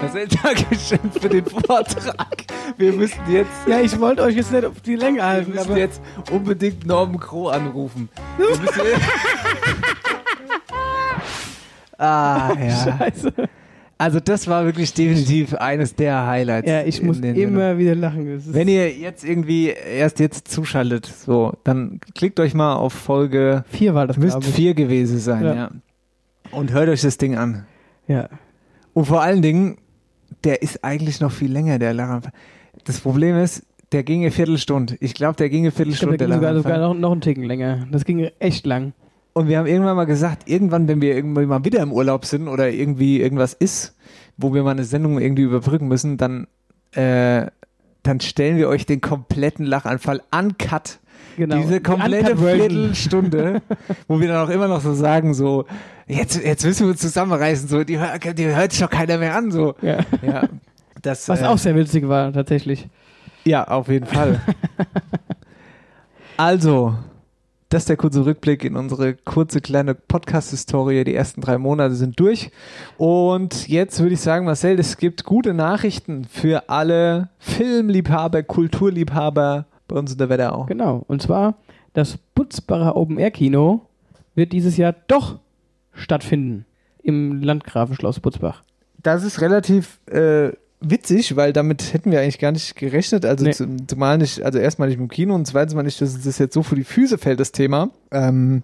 Marcel, 0.00 0.26
Dankeschön 0.42 1.12
für 1.12 1.28
den 1.28 1.44
Vortrag. 1.44 2.44
Wir 2.76 2.92
müssen 2.92 3.20
jetzt, 3.28 3.50
Ja, 3.66 3.80
ich 3.80 3.98
wollte 4.00 4.22
euch 4.22 4.36
jetzt 4.36 4.52
nicht 4.52 4.64
auf 4.64 4.80
die 4.80 4.96
Länge 4.96 5.18
wir 5.18 5.26
halten, 5.26 5.52
müssen 5.52 5.70
aber 5.70 5.78
jetzt 5.78 6.00
unbedingt 6.30 6.86
Norman 6.86 7.20
Crow 7.20 7.52
anrufen. 7.52 8.08
Wir 8.38 8.48
müssen 8.48 8.68
ah, 11.98 12.52
ja. 12.58 12.98
scheiße. 12.98 13.32
Also 14.00 14.18
das 14.18 14.48
war 14.48 14.64
wirklich 14.64 14.94
definitiv 14.94 15.52
eines 15.52 15.94
der 15.94 16.26
Highlights. 16.26 16.66
Ja, 16.66 16.82
ich 16.84 17.02
muss 17.02 17.18
immer 17.18 17.76
wieder 17.76 17.94
lachen. 17.94 18.42
Wenn 18.46 18.66
ihr 18.66 18.90
jetzt 18.90 19.22
irgendwie 19.22 19.66
erst 19.66 20.20
jetzt 20.20 20.48
zuschaltet, 20.48 21.04
so, 21.04 21.52
dann 21.64 22.00
klickt 22.14 22.40
euch 22.40 22.54
mal 22.54 22.76
auf 22.76 22.94
Folge, 22.94 23.62
vier 23.68 23.92
war 23.92 24.06
das, 24.06 24.16
müsst 24.16 24.32
glaube 24.32 24.46
ich. 24.46 24.54
vier 24.54 24.72
gewesen 24.72 25.18
sein, 25.18 25.44
ja. 25.44 25.54
Ja. 25.54 25.70
Und 26.50 26.72
hört 26.72 26.88
euch 26.88 27.02
das 27.02 27.18
Ding 27.18 27.36
an. 27.36 27.66
Ja. 28.08 28.30
Und 28.94 29.04
vor 29.04 29.20
allen 29.20 29.42
Dingen, 29.42 29.76
der 30.44 30.62
ist 30.62 30.82
eigentlich 30.82 31.20
noch 31.20 31.30
viel 31.30 31.52
länger, 31.52 31.78
der 31.78 31.92
Lachranfall. 31.92 32.32
Das 32.84 33.00
Problem 33.00 33.36
ist, 33.36 33.66
der 33.92 34.02
ging 34.02 34.22
eine 34.22 34.30
Viertelstunde. 34.30 34.96
Ich 35.00 35.12
glaube, 35.12 35.36
der 35.36 35.50
ging 35.50 35.64
eine 35.64 35.68
Ich 35.68 35.74
glaube, 35.74 35.90
Viertelstunde, 35.90 36.16
der 36.16 36.26
der 36.26 36.38
ging 36.38 36.46
sogar, 36.46 36.62
sogar 36.62 36.78
noch, 36.78 36.94
noch 36.98 37.12
einen 37.12 37.20
Ticken 37.20 37.44
länger. 37.44 37.86
Das 37.92 38.06
ging 38.06 38.30
echt 38.38 38.64
lang. 38.64 38.94
Und 39.40 39.48
wir 39.48 39.56
haben 39.56 39.66
irgendwann 39.66 39.96
mal 39.96 40.04
gesagt, 40.04 40.50
irgendwann, 40.50 40.86
wenn 40.86 41.00
wir 41.00 41.16
irgendwann 41.16 41.46
mal 41.46 41.64
wieder 41.64 41.80
im 41.80 41.92
Urlaub 41.92 42.26
sind 42.26 42.46
oder 42.46 42.68
irgendwie 42.68 43.22
irgendwas 43.22 43.54
ist, 43.54 43.96
wo 44.36 44.52
wir 44.52 44.62
mal 44.62 44.72
eine 44.72 44.84
Sendung 44.84 45.18
irgendwie 45.18 45.44
überbrücken 45.44 45.88
müssen, 45.88 46.18
dann, 46.18 46.46
äh, 46.92 47.46
dann 48.02 48.20
stellen 48.20 48.58
wir 48.58 48.68
euch 48.68 48.84
den 48.84 49.00
kompletten 49.00 49.64
Lachanfall 49.64 50.20
uncut. 50.30 50.98
Genau. 51.38 51.56
Diese 51.56 51.76
Die 51.76 51.82
komplette 51.82 52.32
Uncut-Version. 52.32 52.68
Viertelstunde, 52.68 53.62
wo 54.08 54.20
wir 54.20 54.28
dann 54.28 54.46
auch 54.46 54.50
immer 54.50 54.68
noch 54.68 54.82
so 54.82 54.92
sagen, 54.92 55.32
so, 55.32 55.64
jetzt, 56.06 56.44
jetzt 56.44 56.66
müssen 56.66 56.84
wir 56.84 56.90
uns 56.90 57.00
zusammenreißen, 57.00 57.66
so, 57.66 57.82
die, 57.82 57.98
die 58.34 58.46
hört 58.46 58.72
sich 58.72 58.82
doch 58.82 58.90
keiner 58.90 59.16
mehr 59.16 59.34
an, 59.34 59.50
so. 59.50 59.74
Ja. 59.80 60.00
Ja, 60.20 60.50
das, 61.00 61.30
Was 61.30 61.40
äh, 61.40 61.46
auch 61.46 61.56
sehr 61.56 61.74
witzig 61.76 62.06
war, 62.06 62.30
tatsächlich. 62.34 62.90
ja, 63.44 63.66
auf 63.66 63.88
jeden 63.88 64.04
Fall. 64.04 64.42
also, 66.36 66.94
das 67.70 67.82
ist 67.82 67.88
der 67.88 67.96
kurze 67.96 68.26
Rückblick 68.26 68.64
in 68.64 68.76
unsere 68.76 69.14
kurze 69.14 69.60
kleine 69.60 69.94
Podcast-Historie. 69.94 71.04
Die 71.04 71.14
ersten 71.14 71.40
drei 71.40 71.56
Monate 71.56 71.94
sind 71.94 72.18
durch. 72.18 72.50
Und 72.98 73.68
jetzt 73.68 74.00
würde 74.00 74.14
ich 74.14 74.20
sagen, 74.20 74.44
Marcel, 74.44 74.80
es 74.80 74.96
gibt 74.96 75.24
gute 75.24 75.54
Nachrichten 75.54 76.24
für 76.24 76.68
alle 76.68 77.28
Filmliebhaber, 77.38 78.42
Kulturliebhaber 78.42 79.66
bei 79.86 79.96
uns 79.96 80.10
in 80.10 80.18
der 80.18 80.28
Wetterau. 80.28 80.64
Genau. 80.64 81.04
Und 81.06 81.22
zwar, 81.22 81.54
das 81.92 82.18
Butzbacher 82.34 82.96
Open-Air-Kino 82.96 83.82
wird 84.34 84.52
dieses 84.52 84.76
Jahr 84.76 84.94
doch 85.06 85.38
stattfinden. 85.92 86.66
Im 87.04 87.40
Landgrafenschloss 87.40 88.18
Butzbach. 88.18 88.62
Das 89.00 89.22
ist 89.22 89.40
relativ 89.40 90.00
äh, 90.06 90.50
witzig, 90.80 91.36
weil 91.36 91.52
damit 91.52 91.92
hätten 91.92 92.10
wir 92.10 92.20
eigentlich 92.20 92.38
gar 92.38 92.52
nicht 92.52 92.74
gerechnet. 92.76 93.24
Also 93.24 93.44
Nee. 93.44 93.52
zum, 93.52 93.86
zumal 93.88 94.18
nicht, 94.18 94.42
also 94.42 94.58
erstmal 94.58 94.88
nicht 94.88 94.98
dem 94.98 95.08
Kino 95.08 95.34
und 95.34 95.46
zweitens 95.46 95.74
mal 95.74 95.82
nicht, 95.82 96.00
dass 96.00 96.14
uns 96.14 96.24
das 96.24 96.38
jetzt 96.38 96.54
so 96.54 96.62
vor 96.62 96.76
die 96.76 96.84
Füße 96.84 97.18
fällt, 97.18 97.38
das 97.40 97.52
Thema. 97.52 97.90
Ähm, 98.10 98.62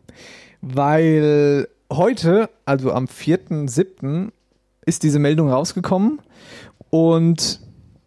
weil 0.62 1.68
heute, 1.92 2.48
also 2.64 2.92
am 2.92 3.06
4.7., 3.06 4.30
ist 4.88 5.02
diese 5.02 5.18
Meldung 5.18 5.50
rausgekommen 5.50 6.20
und 6.90 7.60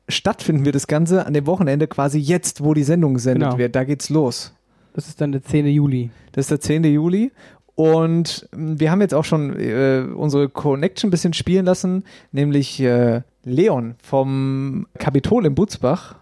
stattfinden 0.07 0.63
wird 0.65 0.75
das 0.75 0.87
Ganze 0.87 1.25
an 1.25 1.33
dem 1.33 1.45
Wochenende 1.45 1.87
quasi 1.87 2.19
jetzt, 2.19 2.63
wo 2.63 2.73
die 2.73 2.83
Sendung 2.83 3.13
gesendet 3.15 3.49
Genau. 3.49 3.57
wird. 3.57 3.75
Da 3.75 3.83
geht's 3.83 4.09
los. 4.09 4.53
Das 4.93 5.07
ist 5.07 5.19
dann 5.21 5.31
der 5.33 5.43
10. 5.43 5.67
Juli. 5.67 6.09
Das 6.31 6.45
ist 6.45 6.51
der 6.51 6.61
10. 6.61 6.85
Juli. 6.85 7.31
Und 7.75 8.47
mh, 8.55 8.79
wir 8.79 8.91
haben 8.91 9.01
jetzt 9.01 9.13
auch 9.13 9.25
schon 9.25 9.57
äh, 9.59 10.03
unsere 10.15 10.49
Connection 10.49 11.09
ein 11.09 11.11
bisschen 11.11 11.33
spielen 11.33 11.65
lassen, 11.65 12.03
nämlich 12.31 12.79
äh, 12.81 13.21
Leon 13.49 13.95
vom 14.01 14.87
Kapitol 14.97 15.45
in 15.45 15.55
Butzbach. 15.55 16.15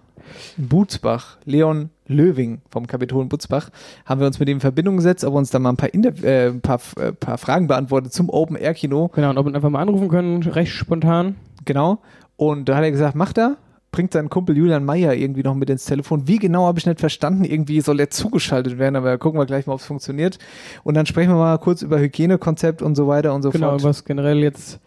In 0.58 0.68
Butzbach. 0.68 1.38
Leon 1.46 1.90
Löwing 2.08 2.62
vom 2.70 2.88
Kapitol 2.88 3.24
in 3.24 3.30
Butzbach. 3.30 3.70
Haben 4.06 4.22
wir 4.22 4.28
uns 4.28 4.40
mit 4.40 4.50
ihm 4.50 4.58
in 4.58 4.62
Verbindung 4.62 4.98
gesetzt, 4.98 5.24
ob 5.24 5.34
er 5.34 5.38
uns 5.38 5.50
da 5.50 5.60
mal 5.60 5.70
ein 5.70 5.78
paar, 5.78 5.94
Inter 5.94 6.12
äh, 6.24 6.48
ein 6.50 6.62
paar, 6.62 6.80
äh, 7.00 7.12
paar 7.14 7.38
Fragen 7.38 7.68
beantwortet 7.68 8.14
zum 8.14 8.30
Open-Air-Kino. 8.30 9.10
Genau, 9.14 9.30
und 9.30 9.38
ob 9.38 9.46
wir 9.46 9.52
ihn 9.52 9.56
einfach 9.56 9.70
mal 9.70 9.82
anrufen 9.82 10.10
können, 10.10 10.44
recht 10.44 10.72
spontan. 10.72 11.36
Genau. 11.66 12.00
Und 12.36 12.70
da 12.70 12.76
hat 12.78 12.84
er 12.84 12.92
gesagt, 12.92 13.16
macht 13.16 13.38
er. 13.38 13.58
Bringt 13.92 14.12
seinen 14.14 14.30
Kumpel 14.30 14.56
Julian 14.58 14.84
Meyer 14.86 15.14
irgendwie 15.16 15.44
noch 15.44 15.56
mit 15.56 15.70
ins 15.70 15.86
Telefon. 15.86 16.28
Wie 16.28 16.38
genau 16.40 16.66
habe 16.68 16.78
ich 16.78 16.86
nicht 16.86 17.00
verstanden. 17.00 17.46
Irgendwie 17.46 17.80
soll 17.82 18.00
er 18.00 18.10
zugeschaltet 18.10 18.78
werden, 18.78 18.96
aber 18.98 19.18
gucken 19.18 19.40
wir 19.40 19.46
gleich 19.46 19.66
mal, 19.66 19.74
ob 19.74 19.80
es 19.80 19.86
funktioniert. 19.86 20.38
Und 20.84 20.94
dann 20.96 21.06
sprechen 21.06 21.32
wir 21.32 21.38
mal 21.38 21.58
kurz 21.58 21.82
über 21.82 21.98
Hygienekonzept 22.00 22.82
und 22.82 22.96
so 22.96 23.08
weiter 23.08 23.34
und 23.34 23.44
so 23.44 23.50
Genau, 23.50 23.72
fort. 23.72 23.84
was 23.84 24.04
generell 24.06 24.40
jetzt 24.40 24.80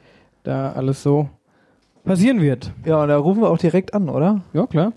da 0.42 0.72
alles 0.72 1.02
so 1.02 1.28
passieren 2.04 2.40
wird. 2.40 2.72
Ja, 2.84 3.02
und 3.02 3.08
da 3.08 3.16
rufen 3.16 3.42
wir 3.42 3.50
auch 3.50 3.58
direkt 3.58 3.94
an, 3.94 4.08
oder? 4.08 4.42
Ja, 4.52 4.66
klar. 4.66 4.92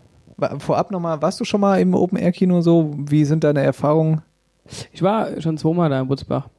Vorab 0.59 0.91
nochmal, 0.91 1.21
warst 1.21 1.39
du 1.39 1.45
schon 1.45 1.61
mal 1.61 1.79
im 1.79 1.93
Open-Air-Kino 1.93 2.61
so? 2.61 2.91
Wie 2.97 3.23
sind 3.23 3.43
deine 3.43 3.61
Erfahrungen? 3.61 4.21
Ich 4.91 5.01
war 5.01 5.39
schon 5.41 5.57
zweimal 5.57 5.89
da 5.89 6.01
in 6.01 6.07
Butzbach. 6.07 6.49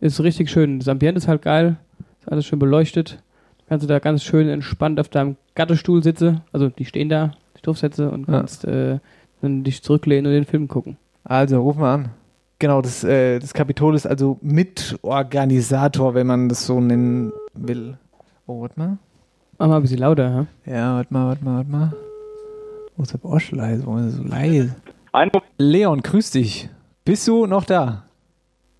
Ist 0.00 0.20
richtig 0.22 0.50
schön. 0.50 0.78
Das 0.78 0.88
Ambiente 0.88 1.18
ist 1.18 1.28
halt 1.28 1.42
geil. 1.42 1.76
Ist 2.20 2.30
alles 2.30 2.44
schön 2.46 2.58
beleuchtet. 2.58 3.22
Du 3.58 3.64
kannst 3.68 3.88
da 3.88 3.98
ganz 3.98 4.24
schön 4.24 4.48
entspannt 4.48 4.98
auf 4.98 5.08
deinem 5.08 5.36
Gattestuhl 5.54 6.02
sitzen. 6.02 6.40
Also 6.52 6.68
die 6.70 6.84
stehen 6.84 7.08
da, 7.08 7.32
dich 7.54 7.62
draufsetze 7.62 8.10
und 8.10 8.26
Ja. 8.28 8.38
kannst 8.38 8.64
äh, 8.64 8.98
dann 9.42 9.62
dich 9.64 9.82
zurücklehnen 9.82 10.26
und 10.26 10.32
den 10.32 10.44
Film 10.44 10.68
gucken. 10.68 10.96
Also, 11.24 11.60
rufen 11.62 11.80
wir 11.82 11.88
an. 11.88 12.08
Genau, 12.58 12.82
das, 12.82 13.04
äh, 13.04 13.38
das 13.38 13.54
Kapitol 13.54 13.94
ist 13.94 14.06
also 14.06 14.38
Mitorganisator, 14.42 16.14
wenn 16.14 16.26
man 16.26 16.48
das 16.48 16.66
so 16.66 16.80
nennen 16.80 17.32
will. 17.54 17.96
Oh, 18.46 18.60
warte 18.62 18.78
mal. 18.78 18.98
Mach 19.60 19.68
mal 19.68 19.76
ein 19.76 19.82
bisschen 19.82 19.98
lauter, 19.98 20.32
ha? 20.32 20.46
Ja, 20.64 20.94
warte 20.96 21.12
mal, 21.12 21.26
warte 21.28 21.44
mal, 21.44 21.56
warte 21.58 21.70
mal. 21.70 21.92
Wo 22.96 23.02
ist 23.02 23.12
der 23.12 23.18
Bosch 23.18 23.50
leise? 23.52 23.84
Warum 23.86 23.98
ist 23.98 24.04
er 24.06 24.10
so 24.12 24.22
leise? 24.22 24.74
Ein 25.12 25.30
Leon, 25.58 26.00
grüß 26.00 26.30
dich. 26.30 26.70
Bist 27.04 27.28
du 27.28 27.44
noch 27.44 27.64
da? 27.64 28.04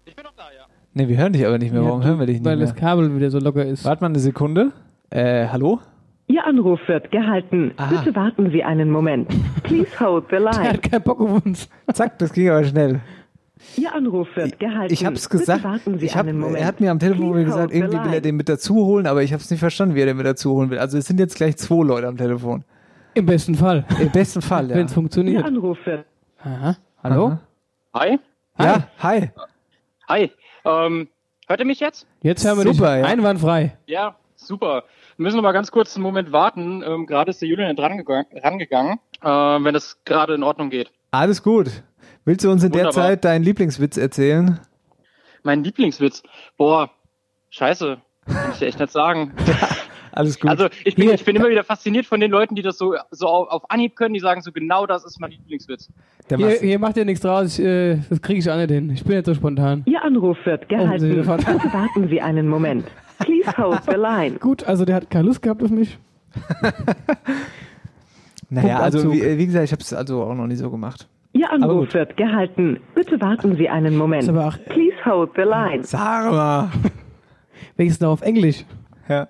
Ich 0.06 0.16
bin 0.16 0.24
noch 0.24 0.32
da, 0.34 0.44
ja. 0.44 0.64
Ne, 0.94 1.06
wir 1.06 1.18
hören 1.18 1.34
dich 1.34 1.46
aber 1.46 1.58
nicht 1.58 1.72
mehr. 1.74 1.84
Warum 1.84 2.00
Ja, 2.00 2.06
hören 2.08 2.18
wir 2.18 2.24
dich 2.24 2.36
nicht 2.36 2.46
Weil 2.46 2.56
mehr? 2.56 2.64
das 2.66 2.74
Kabel 2.74 3.14
wieder 3.14 3.30
so 3.30 3.38
locker 3.38 3.62
ist. 3.62 3.84
Warte 3.84 4.02
mal 4.02 4.08
eine 4.08 4.20
Sekunde. 4.20 4.72
Äh, 5.10 5.48
hallo? 5.48 5.80
Ihr 6.28 6.46
Anruf 6.46 6.80
wird 6.86 7.10
gehalten. 7.10 7.72
Aha. 7.76 7.90
Bitte 8.02 8.16
warten 8.16 8.50
Sie 8.50 8.64
einen 8.64 8.90
Moment. 8.90 9.28
Please 9.64 9.88
hold 10.00 10.24
the 10.30 10.36
Der 10.36 10.40
line. 10.40 10.68
hat 10.70 10.82
keinen 10.82 11.02
Bock 11.02 11.20
auf 11.20 11.44
uns. 11.44 11.68
Zack, 11.92 12.18
das 12.18 12.32
ging 12.32 12.48
aber 12.48 12.64
schnell. 12.64 13.00
Ihr 13.76 13.94
Anruf 13.94 14.28
wird 14.34 14.58
gehalten. 14.58 14.92
Ich 14.92 15.04
hab's 15.04 15.28
Bitte 15.28 15.38
gesagt. 15.38 15.64
warten 15.64 15.98
Sie 15.98 16.06
Ich 16.06 16.16
hab, 16.16 16.26
einen 16.26 16.38
Moment. 16.38 16.58
er 16.58 16.66
hat 16.66 16.80
mir 16.80 16.90
am 16.90 16.98
Telefon 16.98 17.30
Please 17.32 17.44
gesagt, 17.46 17.72
irgendwie 17.72 18.02
will 18.04 18.14
er 18.14 18.20
den 18.20 18.36
mit 18.36 18.48
dazu 18.48 18.74
holen, 18.76 19.06
aber 19.06 19.22
ich 19.22 19.32
habe 19.32 19.42
es 19.42 19.50
nicht 19.50 19.60
verstanden, 19.60 19.94
wie 19.94 20.00
er 20.00 20.06
den 20.06 20.16
mit 20.16 20.26
dazu 20.26 20.52
holen 20.52 20.70
will. 20.70 20.78
Also 20.78 20.98
es 20.98 21.06
sind 21.06 21.20
jetzt 21.20 21.36
gleich 21.36 21.56
zwei 21.56 21.84
Leute 21.84 22.06
am 22.08 22.16
Telefon. 22.16 22.64
Im 23.14 23.26
besten 23.26 23.54
Fall. 23.54 23.84
Im 24.00 24.10
besten 24.10 24.40
Fall, 24.42 24.64
ja. 24.70 24.76
Wenn 24.76 24.86
es 24.86 24.92
Ihr 24.92 24.94
funktioniert. 24.94 25.44
Anruf 25.44 25.78
wird 25.84 26.04
Aha. 26.42 26.76
Hallo? 27.02 27.26
Aha. 27.26 27.40
Hi. 27.94 28.18
Ja, 28.58 28.88
hi. 28.98 29.30
Hi. 30.08 30.30
Ähm, 30.64 31.08
hört 31.46 31.60
ihr 31.60 31.66
mich 31.66 31.80
jetzt? 31.80 32.06
Jetzt 32.22 32.44
hören 32.46 32.58
wir 32.58 32.72
Super, 32.72 32.96
dich. 32.96 33.04
ja. 33.04 33.10
Einwandfrei. 33.10 33.76
Ja, 33.86 34.16
super. 34.36 34.84
Wir 35.16 35.24
müssen 35.24 35.36
noch 35.36 35.42
mal 35.42 35.52
ganz 35.52 35.70
kurz 35.70 35.96
einen 35.96 36.02
Moment 36.02 36.32
warten. 36.32 36.82
Ähm, 36.86 37.06
gerade 37.06 37.30
ist 37.30 37.40
der 37.42 37.48
Julian 37.48 37.76
dran 37.76 37.98
gegangen, 37.98 38.26
rangegangen, 38.42 38.98
äh, 39.22 39.26
wenn 39.28 39.74
das 39.74 40.02
gerade 40.04 40.34
in 40.34 40.42
Ordnung 40.42 40.70
geht. 40.70 40.90
Alles 41.10 41.42
gut. 41.42 41.82
Willst 42.24 42.44
du 42.44 42.50
uns 42.50 42.62
in 42.62 42.72
der 42.72 42.86
Wunderbar. 42.86 43.08
Zeit 43.08 43.24
deinen 43.24 43.42
Lieblingswitz 43.44 43.96
erzählen? 43.96 44.60
Mein 45.42 45.64
Lieblingswitz. 45.64 46.22
Boah, 46.56 46.90
scheiße. 47.50 47.98
Kann 48.26 48.50
ich 48.52 48.58
dir 48.58 48.66
echt 48.66 48.78
nicht 48.78 48.92
sagen. 48.92 49.32
Alles 50.12 50.40
gut. 50.40 50.50
Also 50.50 50.66
ich 50.84 50.96
bin, 50.96 51.04
Hier. 51.04 51.14
ich 51.14 51.24
bin 51.24 51.36
immer 51.36 51.48
wieder 51.48 51.62
fasziniert 51.62 52.04
von 52.04 52.18
den 52.20 52.32
Leuten, 52.32 52.56
die 52.56 52.62
das 52.62 52.76
so, 52.76 52.94
so 53.12 53.26
auf, 53.28 53.70
Anhieb 53.70 53.94
können, 53.94 54.12
die 54.12 54.18
sagen 54.20 54.42
so, 54.42 54.50
genau 54.50 54.84
das 54.84 55.04
ist 55.04 55.20
mein 55.20 55.30
Lieblingswitz. 55.30 55.88
der 56.28 56.36
Hier, 56.38 56.50
hier 56.50 56.78
macht 56.80 56.96
ihr 56.96 57.04
nichts 57.04 57.20
draus. 57.22 57.58
Ich, 57.58 57.64
äh, 57.64 57.98
das 58.10 58.20
kriege 58.20 58.40
ich 58.40 58.50
auch 58.50 58.56
nicht 58.56 58.70
hin. 58.70 58.90
Ich 58.90 59.04
bin 59.04 59.12
jetzt 59.12 59.26
so 59.26 59.34
spontan. 59.34 59.82
Ihr 59.86 60.02
Anruf 60.02 60.36
wird 60.44 60.68
gehalten. 60.68 60.98
Sie- 60.98 61.08
Bitte 61.14 61.26
warten 61.26 62.08
Sie 62.08 62.20
einen 62.20 62.48
Moment. 62.48 62.86
Please 63.20 63.56
hold 63.56 63.80
the 63.88 63.96
line. 63.96 64.38
Gut, 64.40 64.64
also 64.64 64.84
der 64.84 64.96
hat 64.96 65.10
keine 65.10 65.26
Lust 65.26 65.42
gehabt 65.42 65.62
auf 65.62 65.70
mich. 65.70 65.96
Naja, 68.52 68.80
also 68.80 69.12
wie, 69.12 69.38
wie 69.38 69.46
gesagt, 69.46 69.64
ich 69.64 69.70
habe 69.72 69.80
es 69.82 69.92
also 69.92 70.24
auch 70.24 70.34
noch 70.34 70.48
nie 70.48 70.56
so 70.56 70.70
gemacht. 70.70 71.06
Ihr 71.32 71.50
Anruf 71.50 71.94
wird 71.94 72.16
gehalten. 72.16 72.80
Bitte 72.94 73.20
warten 73.20 73.56
Sie 73.56 73.68
einen 73.68 73.96
Moment. 73.96 74.24
Ist 74.24 74.28
aber 74.28 74.48
auch- 74.48 74.58
Please 74.68 74.96
hold 75.04 75.30
the 75.36 75.42
line. 75.42 75.84
Sag 75.84 76.30
mal. 76.32 76.70
Wenigstens 77.76 78.00
noch 78.02 78.10
auf 78.12 78.22
Englisch. 78.22 78.64
Ja. 79.08 79.28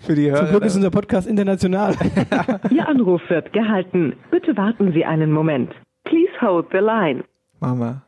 Für 0.00 0.14
die 0.14 0.30
Zum 0.30 0.46
Glück 0.48 0.62
ist 0.64 0.74
Hörer. 0.74 0.76
unser 0.76 0.90
Podcast 0.90 1.26
international. 1.26 1.94
Ihr 2.70 2.86
Anruf 2.86 3.22
wird 3.28 3.52
gehalten. 3.52 4.14
Bitte 4.30 4.56
warten 4.56 4.92
Sie 4.92 5.04
einen 5.06 5.32
Moment. 5.32 5.72
Please 6.04 6.30
hold 6.40 6.66
the 6.70 6.78
line. 6.78 7.24
Mama. 7.60 8.02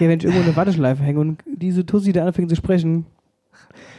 Ja, 0.00 0.08
wenn 0.08 0.18
ich 0.18 0.24
irgendwo 0.24 0.42
eine 0.44 0.56
Warteschleife 0.56 1.02
hänge 1.02 1.20
und 1.20 1.42
diese 1.46 1.86
Tussi 1.86 2.12
da 2.12 2.26
anfängt 2.26 2.50
zu 2.50 2.56
sprechen. 2.56 3.06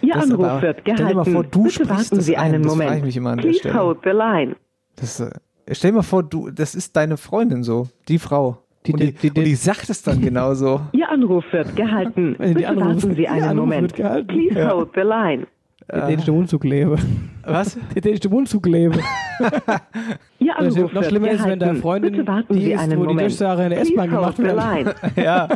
Ihr 0.02 0.14
Das 0.14 0.24
Anruf 0.30 0.46
aber- 0.46 0.62
wird 0.62 0.80
stell 0.82 0.96
dir 0.96 1.04
gehalten. 1.06 1.18
mal 1.18 1.26
vor, 1.26 1.44
du 1.46 1.64
Bitte 1.64 1.74
sprichst 1.76 1.90
warten 1.92 2.16
das 2.18 2.26
Sie 2.26 2.36
ein. 2.38 2.54
einen 2.56 2.66
Moment. 2.66 2.98
ich 2.98 3.04
mich 3.04 3.18
immer 3.18 3.30
an 3.32 3.38
der 3.38 3.44
Please 3.44 3.60
Stelle. 3.60 3.80
hold 3.80 4.00
the 4.04 4.10
line. 4.10 4.56
Das, 4.98 5.20
äh, 5.22 5.32
stell 5.72 5.92
dir 5.92 5.98
mal 5.98 6.04
vor, 6.04 6.24
du, 6.24 6.50
das 6.52 6.76
ist 6.76 6.96
deine 6.96 7.18
Freundin 7.18 7.64
so, 7.64 7.88
die 8.08 8.20
Frau. 8.20 8.58
Die- 8.86 8.94
und, 8.94 9.00
die, 9.02 9.12
die- 9.14 9.30
die- 9.30 9.40
und 9.40 9.46
die 9.46 9.56
sagt 9.56 9.90
es 9.90 10.02
dann 10.04 10.20
genauso. 10.22 10.82
Ihr 10.92 11.10
Anruf 11.10 11.46
wird 11.52 11.76
gehalten. 11.76 12.36
Bitte 12.38 12.76
warten 12.76 13.16
Sie 13.16 13.28
einen 13.28 13.56
Moment. 13.58 13.94
Please 13.94 14.60
Ja. 14.60 14.74
hold 14.74 14.90
the 14.96 15.02
line. 15.02 15.48
Der 15.92 16.08
dänische 16.08 16.32
Mundzug 16.32 16.64
lebe. 16.64 16.98
Was? 17.46 17.78
Der 17.96 18.02
dänische 18.02 18.30
Mundzug 18.30 18.66
lebe. 18.68 19.00
Ihr 20.40 20.58
Anruf 20.58 20.78
noch 20.78 20.94
wird 20.94 21.06
schlimmer 21.06 21.32
ist, 21.32 21.46
wenn 21.46 21.60
da. 21.60 21.74
Freundin 21.76 22.12
Bitte 22.14 22.28
warten 22.28 22.54
die 22.54 22.62
Sie 22.62 22.72
ist, 22.74 22.80
einen 22.82 22.92
wo 22.98 23.02
die 23.04 23.08
Moment. 23.08 23.22
Durchsage 23.22 23.64
in 23.64 23.70
der 23.70 23.82
S-Bahn 23.82 24.10
gemacht 24.10 24.38
wird. 24.38 25.18
ja, 25.18 25.48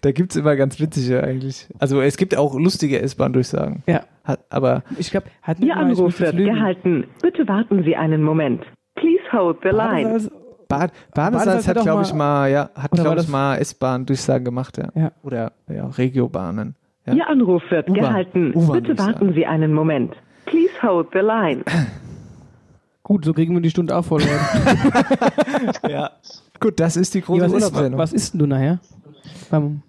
da 0.00 0.12
gibt 0.12 0.30
es 0.32 0.36
immer 0.36 0.56
ganz 0.56 0.78
witzige 0.80 1.22
eigentlich. 1.22 1.68
Also 1.78 2.00
es 2.00 2.16
gibt 2.16 2.36
auch 2.36 2.58
lustige 2.58 3.00
S-Bahn-Durchsagen. 3.00 3.82
Ja. 3.86 4.02
Hat, 4.24 4.40
aber 4.50 4.82
Ich 4.98 5.10
glaube, 5.10 5.26
hat 5.42 5.60
Ihr 5.60 5.76
Anruf 5.76 6.18
wird 6.20 6.36
gehalten. 6.36 7.04
Bitte 7.22 7.46
warten 7.46 7.84
Sie 7.84 7.94
einen 7.96 8.22
Moment. 8.22 8.62
Please 8.96 9.22
hold 9.32 9.58
the 9.62 9.70
line. 9.70 10.28
Badesalz 10.68 10.92
Badesalz 11.14 11.68
hat, 11.68 11.82
glaube 11.82 12.02
ich, 12.02 12.12
mal- 12.14 12.50
ja, 12.50 12.70
hat, 12.74 12.90
glaube 12.92 13.20
ich, 13.20 13.28
mal 13.28 13.56
S-Bahn-Durchsagen 13.58 14.44
gemacht, 14.44 14.78
ja. 14.78 14.88
Ja. 14.94 15.12
Oder 15.22 15.52
ja, 15.68 15.86
Regiobahnen. 15.86 16.74
Ja. 17.06 17.12
Ihr 17.14 17.28
Anruf 17.28 17.62
wird 17.70 17.92
gehalten. 17.92 18.52
Bitte 18.72 18.96
warten 18.98 19.34
Sie 19.34 19.44
einen 19.46 19.72
Moment. 19.74 20.14
Please 20.46 20.70
hold 20.82 21.08
the 21.12 21.18
line. 21.20 21.62
Gut, 23.02 23.24
so 23.26 23.34
kriegen 23.34 23.52
wir 23.54 23.60
die 23.60 23.68
Stunde 23.70 23.94
auch 23.96 24.04
voll. 24.04 24.22
Ja. 25.88 26.10
Gut, 26.60 26.80
das 26.80 26.96
ist 26.96 27.14
die 27.14 27.18
Ja, 27.18 27.24
große 27.26 27.42
was, 27.42 27.52
ist, 27.52 27.54
Urlaubssendung. 27.64 27.98
was 28.00 28.12
isst 28.12 28.32
denn 28.34 28.38
du 28.40 28.46
nachher? 28.46 28.78
Beim, 29.50 29.82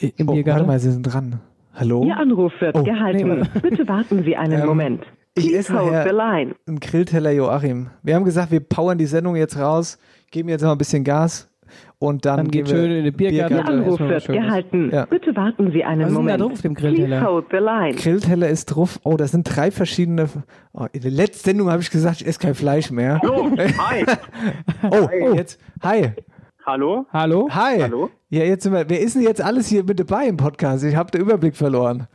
im 0.00 0.28
oh, 0.28 0.32
Biergarten? 0.32 0.46
warte 0.60 0.66
mal, 0.66 0.78
Sie 0.78 0.90
sind 0.90 1.02
dran. 1.02 1.40
Hallo? 1.74 2.04
Ihr 2.04 2.16
Anruf 2.16 2.52
wird 2.60 2.76
Oh, 2.76 2.82
gehalten. 2.82 3.40
nee, 3.54 3.60
Bitte 3.60 3.88
warten 3.88 4.22
Sie 4.24 4.36
einen 4.36 4.60
Ähm, 4.60 4.66
Moment. 4.66 5.04
Ich 5.34 5.44
Please 5.48 5.58
esse 5.58 5.74
hold 5.78 5.92
nachher- 5.92 6.04
the 6.08 6.14
line. 6.16 6.54
Ein 6.66 6.80
Grillteller 6.80 7.30
Joachim. 7.32 7.90
Wir 8.02 8.14
haben 8.14 8.24
gesagt, 8.24 8.50
wir 8.50 8.60
powern 8.60 8.98
die 8.98 9.06
Sendung 9.06 9.36
jetzt 9.36 9.58
raus, 9.58 9.98
geben 10.30 10.48
jetzt 10.48 10.62
noch 10.62 10.72
ein 10.72 10.78
bisschen 10.78 11.04
Gas 11.04 11.48
und 11.98 12.24
dann, 12.24 12.36
Dann 12.38 12.50
gehen 12.50 12.64
geht 12.64 12.72
wir 12.74 12.80
schön 12.82 12.90
in 12.92 13.04
den 13.04 13.12
Biergarten. 13.14 13.56
Dann 13.56 13.66
Anruf 13.80 14.00
was 14.00 14.08
wird 14.08 14.26
gehalten. 14.28 14.90
Ja. 14.92 15.04
Bitte 15.06 15.34
warten 15.36 15.70
Sie 15.72 15.84
einen 15.84 16.02
Was 16.02 16.08
ist 16.10 16.16
denn 16.16 16.26
da 16.26 16.32
Moment. 16.38 16.40
drauf 16.42 16.52
auf 16.52 16.62
dem 16.62 16.74
Please 16.74 16.96
Grillteller? 16.96 17.26
hold 17.26 17.46
the 17.50 17.56
line. 17.58 17.94
Grillteller 17.94 18.48
ist 18.48 18.66
drauf. 18.66 18.98
Oh, 19.04 19.16
das 19.16 19.30
sind 19.32 19.44
drei 19.44 19.70
verschiedene. 19.70 20.28
Oh, 20.72 20.86
in 20.92 21.00
der 21.02 21.10
letzten 21.10 21.44
Sendung 21.50 21.70
habe 21.70 21.82
ich 21.82 21.90
gesagt, 21.90 22.20
ich 22.22 22.26
esse 22.26 22.38
kein 22.38 22.54
Fleisch 22.54 22.90
mehr. 22.90 23.20
Hallo, 23.22 23.50
hi. 23.56 24.04
Oh, 24.90 25.34
jetzt. 25.34 25.60
Hi. 25.82 26.12
Hallo? 26.64 27.06
Hallo? 27.12 27.48
Hi. 27.50 27.80
Hallo? 27.80 28.10
Ja, 28.28 28.44
jetzt 28.44 28.62
sind 28.64 28.72
wir. 28.72 28.88
Wer 28.88 29.00
ist 29.00 29.14
denn 29.14 29.22
jetzt 29.22 29.40
alles 29.42 29.68
hier 29.68 29.84
mit 29.84 29.98
dabei 29.98 30.26
im 30.26 30.36
Podcast? 30.36 30.84
Ich 30.84 30.96
habe 30.96 31.10
den 31.10 31.22
Überblick 31.22 31.56
verloren. 31.56 32.06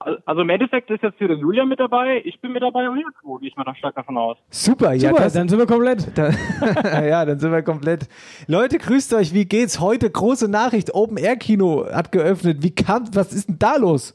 Also 0.00 0.42
im 0.42 0.48
Endeffekt 0.48 0.90
ist 0.90 1.02
jetzt 1.02 1.18
hier 1.18 1.26
der 1.26 1.36
Julian 1.36 1.68
mit 1.68 1.80
dabei, 1.80 2.22
ich 2.24 2.40
bin 2.40 2.52
mit 2.52 2.62
dabei 2.62 2.88
und 2.88 2.96
Hilko, 2.96 3.38
gehe 3.38 3.48
ich 3.48 3.56
mal 3.56 3.64
da 3.64 3.74
stark 3.74 3.96
davon 3.96 4.16
aus. 4.16 4.36
Super, 4.48 4.92
ja. 4.92 5.10
Super, 5.10 5.24
das, 5.24 5.32
dann 5.32 5.48
sind 5.48 5.58
wir 5.58 5.66
komplett. 5.66 6.06
dann, 6.18 6.34
ja, 7.04 7.24
dann 7.24 7.40
sind 7.40 7.50
wir 7.50 7.62
komplett. 7.62 8.08
Leute, 8.46 8.78
grüßt 8.78 9.14
euch. 9.14 9.34
Wie 9.34 9.44
geht's? 9.44 9.80
Heute 9.80 10.08
große 10.08 10.48
Nachricht. 10.48 10.94
Open 10.94 11.16
Air 11.16 11.36
Kino 11.36 11.84
hat 11.92 12.12
geöffnet. 12.12 12.62
Wie 12.62 12.72
kam, 12.72 13.08
was 13.14 13.32
ist 13.32 13.48
denn 13.48 13.58
da 13.58 13.76
los? 13.76 14.14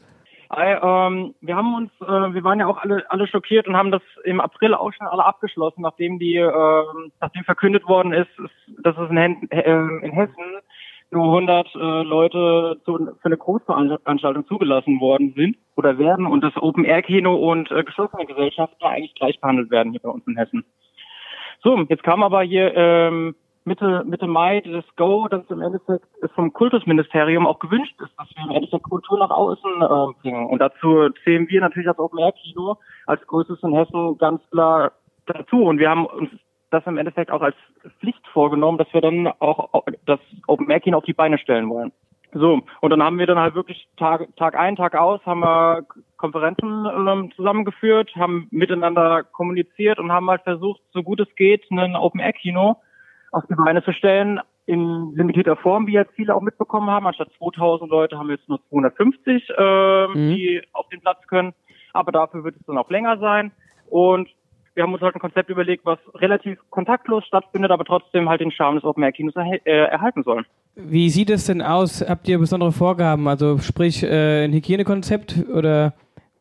Äh, 0.55 0.75
ähm, 0.75 1.33
wir 1.41 1.55
haben 1.55 1.75
uns, 1.75 1.91
äh, 2.01 2.33
wir 2.33 2.43
waren 2.43 2.59
ja 2.59 2.67
auch 2.67 2.77
alle, 2.77 3.03
alle 3.09 3.27
schockiert 3.27 3.67
und 3.67 3.75
haben 3.75 3.91
das 3.91 4.03
im 4.23 4.39
April 4.39 4.75
auch 4.75 4.93
schon 4.93 5.07
alle 5.07 5.25
abgeschlossen, 5.25 5.81
nachdem 5.81 6.19
die, 6.19 6.35
ähm, 6.35 7.11
nachdem 7.19 7.43
verkündet 7.43 7.87
worden 7.87 8.13
ist, 8.13 8.29
ist 8.37 8.85
dass 8.85 8.95
es 8.97 9.09
in, 9.09 9.17
Hen 9.17 9.49
äh, 9.49 10.05
in 10.05 10.11
Hessen 10.11 10.43
nur 11.13 11.25
100 11.25 11.75
äh, 11.75 12.03
Leute 12.03 12.81
zu, 12.85 12.97
für 12.97 13.25
eine 13.25 13.37
Großveranstaltung 13.37 14.45
zugelassen 14.47 14.99
worden 14.99 15.33
sind 15.35 15.57
oder 15.75 15.97
werden 15.97 16.25
und 16.25 16.43
das 16.43 16.55
Open 16.57 16.83
Air 16.83 17.01
Kino 17.01 17.35
und 17.35 17.71
äh, 17.71 17.83
geschlossene 17.83 18.25
Gesellschaften 18.25 18.83
eigentlich 18.83 19.15
gleich 19.15 19.39
behandelt 19.39 19.71
werden 19.71 19.91
hier 19.91 20.01
bei 20.01 20.09
uns 20.09 20.27
in 20.27 20.35
Hessen. 20.35 20.65
So, 21.63 21.77
jetzt 21.87 22.03
kam 22.03 22.23
aber 22.23 22.43
hier 22.43 22.75
ähm, 22.75 23.35
Mitte, 23.65 24.03
Mitte 24.05 24.27
Mai 24.27 24.61
das 24.61 24.83
Go, 24.97 25.27
dass 25.29 25.49
im 25.49 25.61
Endeffekt 25.61 26.05
vom 26.35 26.51
Kultusministerium 26.51 27.47
auch 27.47 27.59
gewünscht 27.59 27.95
ist, 28.03 28.11
dass 28.17 28.27
wir 28.35 28.43
im 28.43 28.55
Endeffekt 28.55 28.83
Kultur 28.83 29.17
nach 29.19 29.29
außen 29.29 29.81
äh, 29.81 30.21
bringen. 30.21 30.47
Und 30.47 30.59
dazu 30.59 31.09
zählen 31.23 31.47
wir 31.47 31.61
natürlich 31.61 31.87
als 31.87 31.99
Open 31.99 32.19
Air 32.19 32.33
Kino 32.33 32.77
als 33.05 33.25
größtes 33.27 33.63
in 33.63 33.73
Hessen 33.73 34.17
ganz 34.17 34.41
klar 34.49 34.91
dazu. 35.25 35.63
Und 35.63 35.79
wir 35.79 35.89
haben 35.89 36.05
uns 36.05 36.29
das 36.73 36.85
im 36.87 36.97
Endeffekt 36.97 37.31
auch 37.31 37.41
als 37.41 37.55
Pflicht 37.99 38.25
vorgenommen, 38.33 38.77
dass 38.77 38.93
wir 38.93 39.01
dann 39.01 39.27
auch 39.39 39.83
das 40.05 40.19
Open 40.47 40.69
Air 40.69 40.79
Kino 40.79 40.97
auf 40.97 41.05
die 41.05 41.13
Beine 41.13 41.37
stellen 41.37 41.69
wollen. 41.69 41.91
So, 42.35 42.61
und 42.81 42.89
dann 42.89 43.03
haben 43.03 43.19
wir 43.19 43.27
dann 43.27 43.37
halt 43.37 43.53
wirklich 43.53 43.87
Tag, 43.97 44.35
Tag 44.37 44.55
ein, 44.57 44.75
Tag 44.75 44.95
aus, 44.95 45.23
haben 45.25 45.41
wir 45.41 45.85
Konferenzen 46.17 46.87
ähm, 46.87 47.31
zusammengeführt, 47.35 48.15
haben 48.15 48.47
miteinander 48.49 49.23
kommuniziert 49.23 49.99
und 49.99 50.11
haben 50.11 50.29
halt 50.29 50.41
versucht, 50.41 50.81
so 50.93 51.03
gut 51.03 51.19
es 51.19 51.35
geht, 51.35 51.69
ein 51.69 51.95
Open-Air-Kino 51.95 52.77
auf 53.31 53.43
die 53.47 53.55
Beine 53.55 53.83
zu 53.83 53.93
stellen, 53.93 54.39
in 54.65 55.13
limitierter 55.15 55.57
Form, 55.57 55.87
wie 55.87 55.93
jetzt 55.93 56.13
viele 56.15 56.33
auch 56.33 56.41
mitbekommen 56.41 56.89
haben. 56.89 57.05
Anstatt 57.05 57.29
2000 57.37 57.89
Leute 57.91 58.17
haben 58.17 58.29
wir 58.29 58.35
jetzt 58.35 58.47
nur 58.47 58.61
250, 58.69 59.49
ähm, 59.57 60.11
Mhm. 60.13 60.29
die 60.29 60.61
auf 60.71 60.87
den 60.89 61.01
Platz 61.01 61.27
können. 61.27 61.53
Aber 61.91 62.11
dafür 62.11 62.43
wird 62.43 62.55
es 62.55 62.65
dann 62.65 62.77
auch 62.77 62.89
länger 62.89 63.17
sein. 63.17 63.51
Und 63.89 64.29
wir 64.75 64.83
haben 64.83 64.93
uns 64.93 65.01
halt 65.01 65.15
ein 65.15 65.21
Konzept 65.21 65.49
überlegt, 65.49 65.85
was 65.85 65.99
relativ 66.15 66.59
kontaktlos 66.69 67.25
stattfindet, 67.25 67.71
aber 67.71 67.85
trotzdem 67.85 68.29
halt 68.29 68.41
den 68.41 68.51
Charme 68.51 68.75
des 68.75 68.83
Open-Air-Kinos 68.83 69.35
erhä- 69.35 69.61
äh, 69.65 69.85
erhalten 69.87 70.23
soll. 70.23 70.45
Wie 70.75 71.09
sieht 71.09 71.29
es 71.29 71.45
denn 71.45 71.61
aus? 71.61 72.03
Habt 72.07 72.27
ihr 72.27 72.39
besondere 72.39 72.71
Vorgaben? 72.71 73.27
Also 73.27 73.57
sprich 73.59 74.03
äh, 74.03 74.45
ein 74.45 74.53
Hygienekonzept 74.53 75.47
oder 75.53 75.93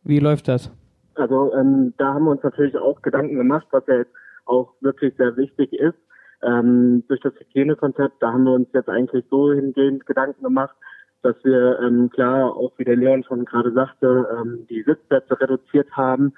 wie 0.04 0.18
läuft 0.18 0.48
das? 0.48 0.70
Also 1.14 1.52
ähm, 1.54 1.92
da 1.98 2.14
haben 2.14 2.24
wir 2.24 2.30
uns 2.30 2.42
natürlich 2.42 2.76
auch 2.76 3.02
Gedanken 3.02 3.36
gemacht, 3.36 3.66
was 3.70 3.86
ja 3.86 3.96
jetzt 3.98 4.14
auch 4.46 4.72
wirklich 4.80 5.14
sehr 5.16 5.36
wichtig 5.36 5.72
ist. 5.74 5.98
Ähm, 6.42 7.04
durch 7.08 7.20
das 7.20 7.34
Hygienekonzept, 7.38 8.14
da 8.20 8.32
haben 8.32 8.44
wir 8.44 8.52
uns 8.52 8.68
jetzt 8.72 8.88
eigentlich 8.88 9.24
so 9.30 9.52
hingehend 9.52 10.06
Gedanken 10.06 10.42
gemacht, 10.42 10.74
dass 11.22 11.36
wir 11.44 11.78
ähm, 11.80 12.10
klar, 12.10 12.56
auch 12.56 12.72
wie 12.78 12.84
der 12.84 12.96
Leon 12.96 13.22
schon 13.22 13.44
gerade 13.44 13.72
sagte, 13.72 14.26
ähm, 14.36 14.66
die 14.68 14.82
Sitzplätze 14.82 15.38
reduziert 15.40 15.88
haben. 15.92 16.32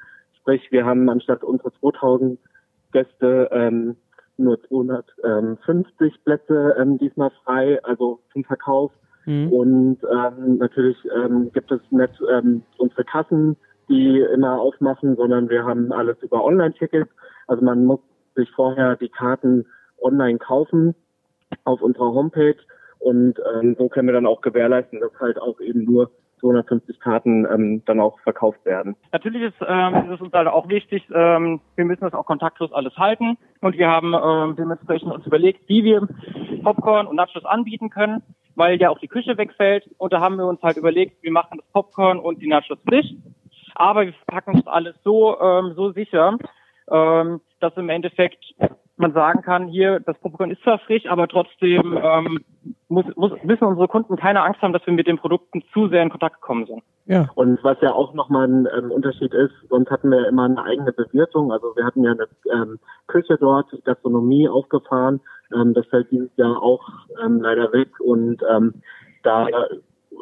Sprich, 0.44 0.70
wir 0.70 0.84
haben 0.84 1.08
anstatt 1.08 1.42
unsere 1.42 1.72
2000 1.80 2.38
Gäste 2.92 3.48
ähm, 3.50 3.96
nur 4.36 4.62
250 4.64 6.22
Plätze 6.22 6.76
ähm, 6.78 6.98
diesmal 6.98 7.30
frei, 7.44 7.82
also 7.82 8.20
zum 8.30 8.44
Verkauf. 8.44 8.92
Mhm. 9.24 9.50
Und 9.50 9.98
ähm, 10.04 10.58
natürlich 10.58 10.98
ähm, 11.16 11.50
gibt 11.54 11.72
es 11.72 11.80
nicht 11.90 12.12
ähm, 12.30 12.62
unsere 12.76 13.04
Kassen, 13.04 13.56
die 13.88 14.20
immer 14.20 14.60
aufmachen, 14.60 15.16
sondern 15.16 15.48
wir 15.48 15.64
haben 15.64 15.92
alles 15.92 16.18
über 16.20 16.44
Online-Tickets. 16.44 17.10
Also 17.46 17.64
man 17.64 17.86
muss 17.86 18.00
sich 18.34 18.50
vorher 18.50 18.96
die 18.96 19.08
Karten 19.08 19.64
online 20.02 20.38
kaufen 20.38 20.94
auf 21.64 21.80
unserer 21.80 22.12
Homepage 22.12 22.56
und 22.98 23.40
ähm, 23.54 23.76
so 23.78 23.88
können 23.88 24.08
wir 24.08 24.12
dann 24.12 24.26
auch 24.26 24.42
gewährleisten, 24.42 25.00
dass 25.00 25.18
halt 25.18 25.40
auch 25.40 25.58
eben 25.60 25.84
nur 25.84 26.10
250 26.44 27.00
Karten 27.00 27.46
ähm, 27.46 27.82
dann 27.86 28.00
auch 28.00 28.20
verkauft 28.20 28.64
werden. 28.66 28.96
Natürlich 29.12 29.42
ist, 29.42 29.56
ähm, 29.66 29.94
ist 29.94 30.14
es 30.14 30.20
uns 30.20 30.32
halt 30.32 30.48
auch 30.48 30.68
wichtig, 30.68 31.02
ähm, 31.14 31.60
wir 31.74 31.84
müssen 31.86 32.02
das 32.02 32.12
auch 32.12 32.26
kontaktlos 32.26 32.72
alles 32.72 32.96
halten. 32.98 33.38
Und 33.60 33.78
wir 33.78 33.88
haben 33.88 34.12
ähm, 34.14 34.56
dementsprechend 34.56 35.10
uns 35.10 35.26
überlegt, 35.26 35.68
wie 35.68 35.84
wir 35.84 36.06
Popcorn 36.62 37.06
und 37.06 37.16
Nachos 37.16 37.44
anbieten 37.46 37.88
können, 37.88 38.22
weil 38.54 38.78
ja 38.80 38.90
auch 38.90 38.98
die 38.98 39.08
Küche 39.08 39.38
wegfällt. 39.38 39.88
Und 39.96 40.12
da 40.12 40.20
haben 40.20 40.36
wir 40.36 40.46
uns 40.46 40.62
halt 40.62 40.76
überlegt, 40.76 41.22
wir 41.22 41.32
machen 41.32 41.58
das 41.58 41.66
Popcorn 41.72 42.18
und 42.18 42.42
die 42.42 42.48
Nachos 42.48 42.78
frisch, 42.86 43.14
aber 43.74 44.06
wir 44.06 44.14
packen 44.26 44.52
das 44.54 44.66
alles 44.66 44.96
so 45.02 45.40
ähm, 45.40 45.72
so 45.74 45.92
sicher, 45.92 46.36
ähm, 46.90 47.40
dass 47.64 47.76
im 47.76 47.88
Endeffekt 47.88 48.44
man 48.96 49.12
sagen 49.12 49.42
kann, 49.42 49.66
hier, 49.68 50.00
das 50.00 50.18
Popcorn 50.18 50.50
ist 50.50 50.62
zwar 50.62 50.78
frisch, 50.78 51.06
aber 51.06 51.26
trotzdem 51.26 51.98
ähm, 52.00 52.44
muss, 52.88 53.04
muss, 53.16 53.32
müssen 53.42 53.64
unsere 53.64 53.88
Kunden 53.88 54.16
keine 54.16 54.42
Angst 54.42 54.62
haben, 54.62 54.72
dass 54.72 54.86
wir 54.86 54.92
mit 54.92 55.08
den 55.08 55.18
Produkten 55.18 55.64
zu 55.72 55.88
sehr 55.88 56.02
in 56.02 56.10
Kontakt 56.10 56.40
gekommen 56.40 56.66
sind. 56.66 56.82
Ja. 57.06 57.28
Und 57.34 57.62
was 57.64 57.76
ja 57.80 57.92
auch 57.92 58.14
nochmal 58.14 58.46
ein 58.46 58.68
ähm, 58.76 58.90
Unterschied 58.92 59.34
ist, 59.34 59.52
sonst 59.68 59.90
hatten 59.90 60.10
wir 60.10 60.28
immer 60.28 60.44
eine 60.44 60.62
eigene 60.62 60.92
Bewirtung. 60.92 61.50
Also 61.50 61.74
wir 61.74 61.84
hatten 61.84 62.04
ja 62.04 62.12
eine 62.12 62.28
ähm, 62.52 62.78
Küche 63.08 63.36
dort, 63.38 63.66
Gastronomie 63.84 64.48
aufgefahren. 64.48 65.20
Ähm, 65.52 65.74
das 65.74 65.86
fällt 65.86 66.10
dieses 66.12 66.30
Jahr 66.36 66.62
auch 66.62 66.88
ähm, 67.24 67.40
leider 67.40 67.72
weg. 67.72 67.98
Und 67.98 68.42
ähm, 68.48 68.74
da 69.24 69.48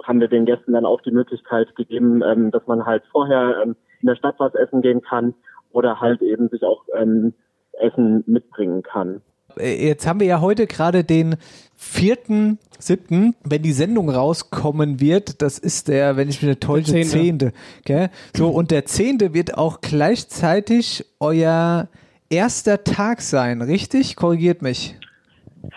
haben 0.05 0.21
wir 0.21 0.29
den 0.29 0.47
Gästen 0.47 0.73
dann 0.73 0.87
auch 0.87 1.03
die 1.03 1.11
Möglichkeit 1.11 1.77
gegeben, 1.77 2.23
ähm, 2.23 2.51
dass 2.51 2.67
man 2.67 2.87
halt 2.87 3.03
vorher 3.13 3.63
ähm, 3.63 3.77
in 4.01 4.09
der 4.09 4.17
Stadt 4.17 4.37
was 4.39 4.55
essen 4.55 4.81
gehen 4.81 5.03
kann 5.03 5.35
oder 5.73 6.01
halt 6.01 6.23
eben 6.23 6.49
sich 6.49 6.63
auch 6.63 6.83
ähm, 6.99 7.35
Essen 7.81 8.25
mitbringen 8.27 8.83
kann. 8.83 9.21
Äh, 9.59 9.87
Jetzt 9.89 10.07
haben 10.07 10.21
wir 10.21 10.27
ja 10.27 10.41
heute 10.41 10.67
gerade 10.67 11.05
den 11.05 11.37
vierten, 11.75 12.59
siebten, 12.79 13.35
wenn 13.45 13.63
die 13.63 13.73
Sendung 13.73 14.09
rauskommen 14.11 15.01
wird, 15.01 15.43
das 15.43 15.59
ist 15.59 15.89
der, 15.89 16.17
wenn 16.17 16.29
ich 16.29 16.43
mich 16.43 16.49
nicht 16.51 16.61
täusche, 16.63 16.93
Der 16.93 17.03
zehnte. 17.05 17.53
Zehnte. 17.85 18.11
So, 18.35 18.49
und 18.49 18.71
der 18.71 18.85
zehnte 18.87 19.35
wird 19.35 19.57
auch 19.59 19.81
gleichzeitig 19.81 21.05
euer 21.21 21.89
erster 22.31 22.83
Tag 22.85 23.21
sein, 23.21 23.63
richtig? 23.63 24.17
Korrigiert 24.17 24.63
mich. 24.63 24.97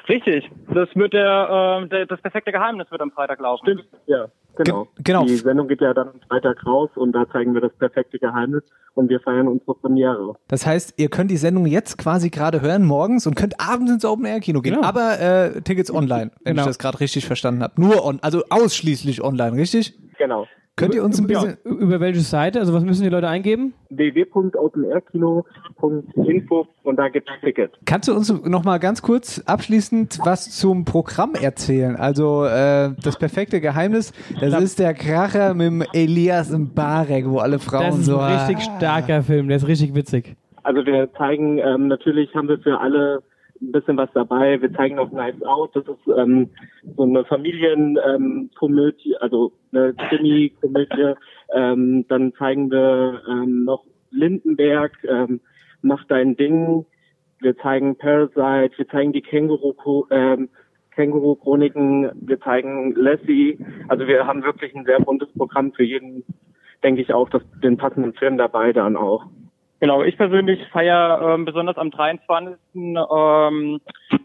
Richtig. 0.10 0.50
Das 0.74 0.90
wird 0.96 1.14
der, 1.14 1.82
äh, 1.84 1.88
der 1.90 2.06
das 2.08 2.22
perfekte 2.22 2.52
Geheimnis 2.52 2.90
wird 2.90 3.02
am 3.02 3.12
Freitag 3.12 3.40
laufen. 3.40 3.66
Stimmt, 3.66 3.86
ja, 4.08 4.28
genau. 4.56 4.84
Ge- 4.96 5.04
genau. 5.04 5.26
Die 5.26 5.36
Sendung 5.36 5.68
geht 5.68 5.82
ja 5.82 5.94
dann 5.94 6.10
am 6.10 6.20
Freitag 6.30 6.66
raus 6.66 6.90
und 6.96 7.12
da 7.14 7.28
zeigen 7.32 7.54
wir 7.54 7.62
das 7.62 7.74
perfekte 7.74 8.20
Geheimnis 8.20 8.64
und 8.94 9.10
wir 9.10 9.20
feiern 9.20 9.48
unsere 9.48 9.76
Premiere. 9.76 10.36
Das 10.48 10.66
heißt, 10.66 10.94
ihr 10.98 11.10
könnt 11.10 11.30
die 11.32 11.38
Sendung 11.38 11.66
jetzt 11.66 11.98
quasi 11.98 12.30
gerade 12.30 12.62
hören, 12.62 12.86
morgens 12.86 13.28
und 13.28 13.36
könnt 13.36 13.60
abends 13.60 13.92
ins 13.92 14.06
Open 14.06 14.26
Air 14.26 14.40
Kino 14.40 14.62
gehen. 14.62 14.76
Genau. 14.76 14.88
Aber 14.88 15.20
äh, 15.20 15.62
Tickets 15.62 15.92
online, 15.94 16.32
wenn 16.44 16.54
Genau. 16.54 16.62
ich 16.64 16.68
das 16.68 16.80
gerade 16.80 17.00
richtig 17.00 17.26
verstanden 17.26 17.62
habe. 17.64 17.80
Nur 17.82 18.06
on, 18.06 18.20
also 18.22 18.44
ausschließlich 18.50 19.24
online, 19.24 19.58
richtig? 19.58 19.94
Genau. 20.18 20.48
Könnt 20.78 20.94
ihr 20.94 21.06
uns 21.06 21.18
ein 21.20 21.28
bisschen. 21.28 21.56
Über 21.64 22.02
welche 22.02 22.20
Seite? 22.20 22.60
Also 22.60 22.74
was 22.74 22.84
müssen 22.84 23.04
die 23.04 23.10
Leute 23.10 23.30
eingeben? 23.30 23.74
www.openairkino.info 23.92 26.68
und 26.84 26.98
da 26.98 27.08
gibt 27.08 27.30
es 27.30 27.36
Tickets. 27.42 27.74
Kannst 27.86 28.10
du 28.10 28.14
uns 28.14 28.30
noch 28.44 28.66
mal 28.66 28.78
ganz 28.80 29.02
kurz 29.02 29.42
abschließend 29.46 30.20
was 30.26 30.52
zum 30.52 30.84
Programm 30.84 31.32
erzählen? 31.42 31.96
Also 31.96 32.44
äh, 32.46 32.92
das 33.02 33.18
perfekte 33.18 33.62
Geheimnis, 33.62 34.12
das 34.42 34.62
ist 34.62 34.80
der 34.80 34.94
Kracher 34.94 35.54
mit 35.54 35.68
dem 35.68 35.84
Elias 35.94 36.52
Mbarek, 36.52 37.30
wo 37.30 37.38
alle 37.40 37.60
Frauen 37.60 37.92
Das 37.92 38.00
ist 38.00 38.06
so. 38.08 38.18
ein 38.20 38.36
richtig 38.38 38.62
starker 38.78 39.24
Film, 39.24 39.48
der 39.48 39.56
ist 39.58 39.68
richtig 39.68 39.96
witzig. 39.96 40.36
Also 40.64 40.86
wir 40.86 41.10
zeigen, 41.14 41.58
ähm, 41.60 41.88
natürlich 41.88 42.36
haben 42.36 42.50
wir 42.50 42.58
für 42.60 42.82
alle 42.82 43.24
ein 43.62 43.72
bisschen 43.72 43.98
was 43.98 44.10
dabei. 44.14 44.62
Wir 44.62 44.74
zeigen 44.74 45.00
auch 45.00 45.10
Knives 45.10 45.44
Out. 45.44 45.76
Das 45.76 45.86
ist 45.88 46.08
ähm, 46.16 46.50
so 46.96 47.04
eine 47.04 47.26
Familienkomödie, 47.26 49.12
ähm, 49.12 49.18
also 49.22 49.54
eine 49.72 49.94
Krimi-Komödie. 49.94 51.14
Ähm, 51.54 52.06
dann 52.08 52.34
zeigen 52.34 52.70
wir 52.72 53.22
ähm, 53.30 53.64
noch 53.64 53.86
Lindenberg, 54.12 54.94
ähm, 55.08 55.40
Mach 55.86 56.04
dein 56.06 56.36
Ding. 56.36 56.88
Wir 57.42 57.56
zeigen 57.58 57.96
Parasite. 57.96 58.76
Wir 58.76 58.88
zeigen 58.88 59.14
die 59.14 59.22
Känguru, 59.22 60.08
ähm, 60.10 60.50
Känguru-Chroniken. 60.96 62.10
Wir 62.16 62.40
zeigen 62.40 62.96
Lassie. 62.96 63.60
Also 63.88 64.08
wir 64.08 64.26
haben 64.26 64.44
wirklich 64.44 64.74
ein 64.74 64.86
sehr 64.86 65.00
buntes 65.00 65.32
Programm 65.34 65.74
für 65.74 65.84
jeden, 65.84 66.24
denke 66.84 67.04
ich 67.04 67.14
auch, 67.14 67.30
das, 67.30 67.44
den 67.62 67.78
passenden 67.78 68.14
Film 68.14 68.40
dabei 68.40 68.74
dann 68.74 68.98
auch. 68.98 69.28
Genau, 69.80 70.04
ich 70.04 70.18
persönlich 70.18 70.66
feiere 70.70 71.34
ähm, 71.34 71.46
besonders 71.46 71.78
am 71.78 71.92
23. 71.92 72.56
Ähm, 72.76 73.82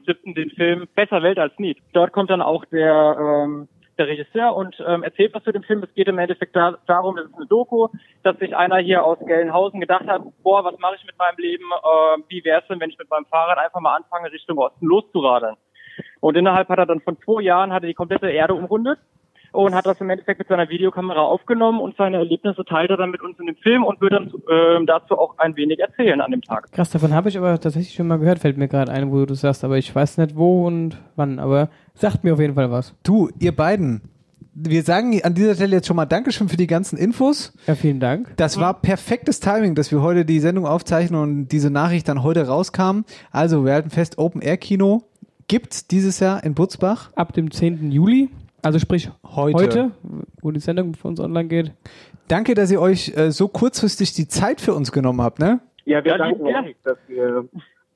7. 0.07 0.35
den 0.35 0.51
Film 0.51 0.89
Besser 0.95 1.23
Welt 1.23 1.39
als 1.39 1.59
nie. 1.59 1.77
Dort 1.93 2.13
kommt 2.13 2.31
dann 2.31 2.41
auch 2.41 2.65
der, 2.67 3.17
ähm, 3.19 3.69
der 3.99 4.07
Regisseur 4.07 4.55
und 4.55 4.77
ähm, 4.87 5.03
erzählt 5.03 5.35
was 5.35 5.43
zu 5.43 5.53
dem 5.53 5.65
Film. 5.65 5.83
Es 5.83 5.93
geht 5.95 6.07
im 6.07 6.19
Endeffekt 6.19 6.55
da, 6.55 6.79
darum, 6.87 7.17
das 7.17 7.27
ist 7.27 7.35
eine 7.35 7.47
Doku, 7.47 7.89
dass 8.23 8.39
sich 8.39 8.57
einer 8.57 8.79
hier 8.79 9.05
aus 9.05 9.19
Gelnhausen 9.27 9.81
gedacht 9.81 10.07
hat, 10.07 10.23
boah, 10.43 10.65
was 10.65 10.79
mache 10.79 10.97
ich 10.97 11.05
mit 11.05 11.19
meinem 11.19 11.37
Leben? 11.39 11.65
Äh, 11.65 12.23
wie 12.29 12.45
wäre 12.45 12.61
es 12.61 12.69
denn, 12.69 12.79
wenn 12.79 12.91
ich 12.91 12.99
mit 12.99 13.11
meinem 13.11 13.27
Fahrrad 13.27 13.59
einfach 13.59 13.81
mal 13.81 13.97
anfange, 13.97 14.31
Richtung 14.31 14.59
Osten 14.59 14.87
loszuradeln? 14.87 15.57
Und 16.21 16.37
innerhalb 16.37 16.69
hat 16.69 16.79
er 16.79 16.87
dann 16.87 17.01
von 17.01 17.19
zwei 17.19 17.43
Jahren 17.43 17.73
hat 17.73 17.83
er 17.83 17.89
die 17.89 17.95
komplette 17.95 18.31
Erde 18.31 18.55
umrundet 18.55 19.01
und 19.53 19.75
hat 19.75 19.87
das 19.87 20.01
im 20.01 20.11
Endeffekt 20.11 20.39
mit 20.39 20.49
seiner 20.49 20.69
Videokamera 20.69 21.21
aufgenommen 21.21 21.81
und 21.81 21.97
seine 21.97 22.19
Erlebnisse 22.19 22.65
teilt 22.65 22.91
er 22.91 22.97
dann 22.97 23.11
mit 23.11 23.23
uns 23.23 23.39
in 23.39 23.47
dem 23.47 23.57
Film 23.57 23.85
und 23.85 24.01
wird 24.01 24.13
dann 24.13 24.33
ähm, 24.51 24.87
dazu 24.87 25.19
auch 25.19 25.39
ein 25.39 25.57
wenig 25.57 25.81
erzählen 25.81 26.21
an 26.21 26.31
dem 26.31 26.43
Tag. 26.43 26.71
Krass, 26.73 26.91
davon 26.91 27.15
habe 27.15 27.29
ich 27.29 27.39
aber 27.39 27.59
tatsächlich 27.61 27.95
schon 27.95 28.09
mal 28.09 28.19
gehört, 28.19 28.39
fällt 28.39 28.57
mir 28.57 28.69
gerade 28.69 28.93
ein, 28.93 29.11
wo 29.11 29.19
du 29.19 29.27
das 29.27 29.41
sagst, 29.41 29.65
aber 29.65 29.79
ich 29.79 29.95
weiß 29.95 30.19
nicht 30.19 30.37
wo 30.37 30.67
und 30.67 30.99
wann, 31.17 31.39
aber 31.39 31.69
sagt 31.95 32.25
mir 32.25 32.35
auf 32.35 32.41
jeden 32.41 32.55
Fall 32.55 32.71
was. 32.71 32.95
Du, 33.03 33.29
ihr 33.39 33.55
beiden, 33.55 34.03
wir 34.55 34.83
sagen 34.83 35.21
an 35.23 35.35
dieser 35.35 35.55
Stelle 35.55 35.77
jetzt 35.77 35.87
schon 35.87 35.97
mal 35.97 36.07
Dankeschön 36.07 36.49
für 36.49 36.57
die 36.57 36.67
ganzen 36.67 36.99
Infos. 36.99 37.53
Ja, 37.67 37.75
vielen 37.75 38.01
Dank. 38.01 38.35
Das 38.37 38.59
war 38.59 38.81
perfektes 38.81 39.41
Timing, 39.41 39.75
dass 39.75 39.91
wir 39.91 40.03
heute 40.03 40.25
die 40.25 40.41
Sendung 40.41 40.67
aufzeichnen 40.67 41.21
und 41.21 41.49
diese 41.49 41.71
Nachricht 41.71 42.09
dann 42.09 42.23
heute 42.23 42.47
rauskam. 42.47 43.03
Also, 43.31 43.65
wir 43.65 43.73
halten 43.73 43.91
fest, 43.91 44.19
Open 44.19 44.43
Air 44.43 44.57
Kino 44.57 45.03
gibt's 45.49 45.89
dieses 45.89 46.21
Jahr 46.21 46.45
in 46.45 46.55
Butzbach. 46.55 47.11
Ab 47.15 47.33
dem 47.33 47.51
10. 47.51 47.91
Juli, 47.91 48.31
also 48.63 48.79
sprich 48.79 49.11
Heute. 49.25 49.57
heute, 49.57 49.91
wo 50.43 50.51
die 50.51 50.61
Sendung 50.61 50.95
für 50.95 51.09
uns 51.09 51.21
online 51.21 51.49
geht. 51.49 51.73
Danke, 52.29 52.55
dass 52.55 52.71
ihr 52.71 52.81
euch 52.81 53.17
äh, 53.17 53.31
so 53.31 53.49
kurzfristig 53.49 54.13
die 54.15 54.29
Zeit 54.29 54.61
für 54.61 54.75
uns 54.75 54.93
genommen 54.93 55.21
habt, 55.23 55.39
ne? 55.39 55.61
Ja, 55.85 56.05
wir 56.05 56.13
Ja, 56.13 56.19
danken 56.19 56.43
euch, 56.47 56.77
dass 56.85 56.97
wir 57.09 57.45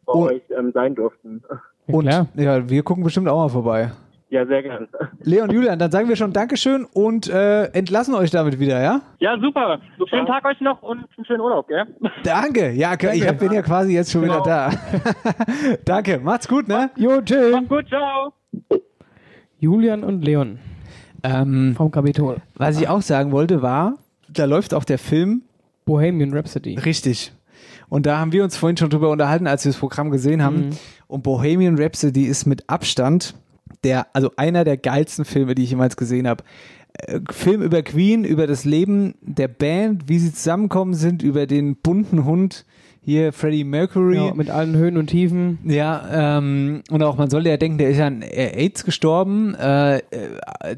bei 0.06 0.12
Und- 0.12 0.28
euch 0.32 0.42
ähm, 0.56 0.72
sein 0.72 0.94
durften. 0.94 1.42
Ja, 1.86 1.94
und 1.94 2.06
klar. 2.06 2.26
ja, 2.34 2.68
wir 2.68 2.82
gucken 2.82 3.04
bestimmt 3.04 3.28
auch 3.28 3.36
mal 3.42 3.48
vorbei. 3.48 3.92
Ja, 4.30 4.44
sehr 4.46 4.62
gern. 4.64 4.88
Leon, 5.20 5.50
Julian, 5.50 5.78
dann 5.78 5.92
sagen 5.92 6.08
wir 6.08 6.16
schon 6.16 6.32
Dankeschön 6.32 6.84
und 6.92 7.28
äh, 7.28 7.66
entlassen 7.66 8.14
euch 8.16 8.30
damit 8.32 8.58
wieder, 8.58 8.82
ja? 8.82 9.00
Ja, 9.20 9.38
super. 9.38 9.78
Super. 9.96 10.08
Schönen 10.16 10.26
Tag 10.26 10.44
euch 10.44 10.60
noch 10.60 10.82
und 10.82 11.04
einen 11.16 11.24
schönen 11.24 11.40
Urlaub, 11.40 11.68
gell? 11.68 11.84
Danke. 12.24 12.70
Ja, 12.72 12.94
ich 13.12 13.28
hab, 13.28 13.38
bin 13.38 13.52
ja 13.52 13.62
quasi 13.62 13.94
jetzt 13.94 14.10
schon 14.10 14.22
wieder 14.24 14.40
da. 14.40 14.70
Danke. 15.84 16.18
Macht's 16.18 16.48
gut, 16.48 16.66
ne? 16.66 16.90
Jo, 16.96 17.20
tschüss. 17.20 17.52
Macht's 17.52 17.68
gut, 17.68 17.86
ciao. 17.88 18.32
Julian 19.64 20.04
und 20.04 20.22
Leon 20.22 20.58
Ähm, 21.22 21.74
vom 21.74 21.90
Kapitol. 21.90 22.36
was 22.54 22.78
ich 22.78 22.86
auch 22.88 23.00
sagen 23.02 23.32
wollte, 23.32 23.62
war, 23.62 23.94
da 24.28 24.44
läuft 24.44 24.74
auch 24.74 24.84
der 24.84 24.98
Film 24.98 25.42
Bohemian 25.86 26.32
Rhapsody. 26.34 26.74
Richtig. 26.76 27.32
Und 27.88 28.04
da 28.06 28.18
haben 28.18 28.32
wir 28.32 28.44
uns 28.44 28.56
vorhin 28.56 28.76
schon 28.76 28.90
drüber 28.90 29.10
unterhalten, 29.10 29.46
als 29.46 29.64
wir 29.64 29.72
das 29.72 29.78
Programm 29.78 30.10
gesehen 30.10 30.42
haben. 30.42 30.70
Und 31.06 31.22
Bohemian 31.22 31.78
Rhapsody 31.78 32.24
ist 32.24 32.46
mit 32.46 32.68
Abstand 32.68 33.34
der, 33.84 34.06
also 34.14 34.30
einer 34.36 34.64
der 34.64 34.76
geilsten 34.76 35.24
Filme, 35.24 35.54
die 35.54 35.62
ich 35.64 35.70
jemals 35.70 35.96
gesehen 35.96 36.26
habe. 36.28 36.44
Äh, 36.94 37.20
Film 37.30 37.62
über 37.62 37.82
Queen, 37.82 38.24
über 38.24 38.46
das 38.46 38.64
Leben 38.64 39.14
der 39.22 39.48
Band, 39.48 40.08
wie 40.08 40.18
sie 40.18 40.32
zusammenkommen 40.32 40.94
sind, 40.94 41.22
über 41.22 41.46
den 41.46 41.76
bunten 41.76 42.24
Hund, 42.24 42.64
hier 43.04 43.32
Freddie 43.32 43.64
Mercury. 43.64 44.16
Ja, 44.16 44.34
mit 44.34 44.48
allen 44.50 44.74
Höhen 44.76 44.96
und 44.96 45.08
Tiefen. 45.08 45.58
Ja, 45.64 46.38
ähm, 46.38 46.82
und 46.90 47.02
auch 47.02 47.16
man 47.18 47.28
sollte 47.30 47.50
ja 47.50 47.56
denken, 47.56 47.78
der 47.78 47.90
ist 47.90 47.98
ja 47.98 48.06
an 48.06 48.22
äh, 48.22 48.52
AIDS 48.56 48.84
gestorben, 48.84 49.54
äh, 49.54 49.98
äh, 49.98 50.00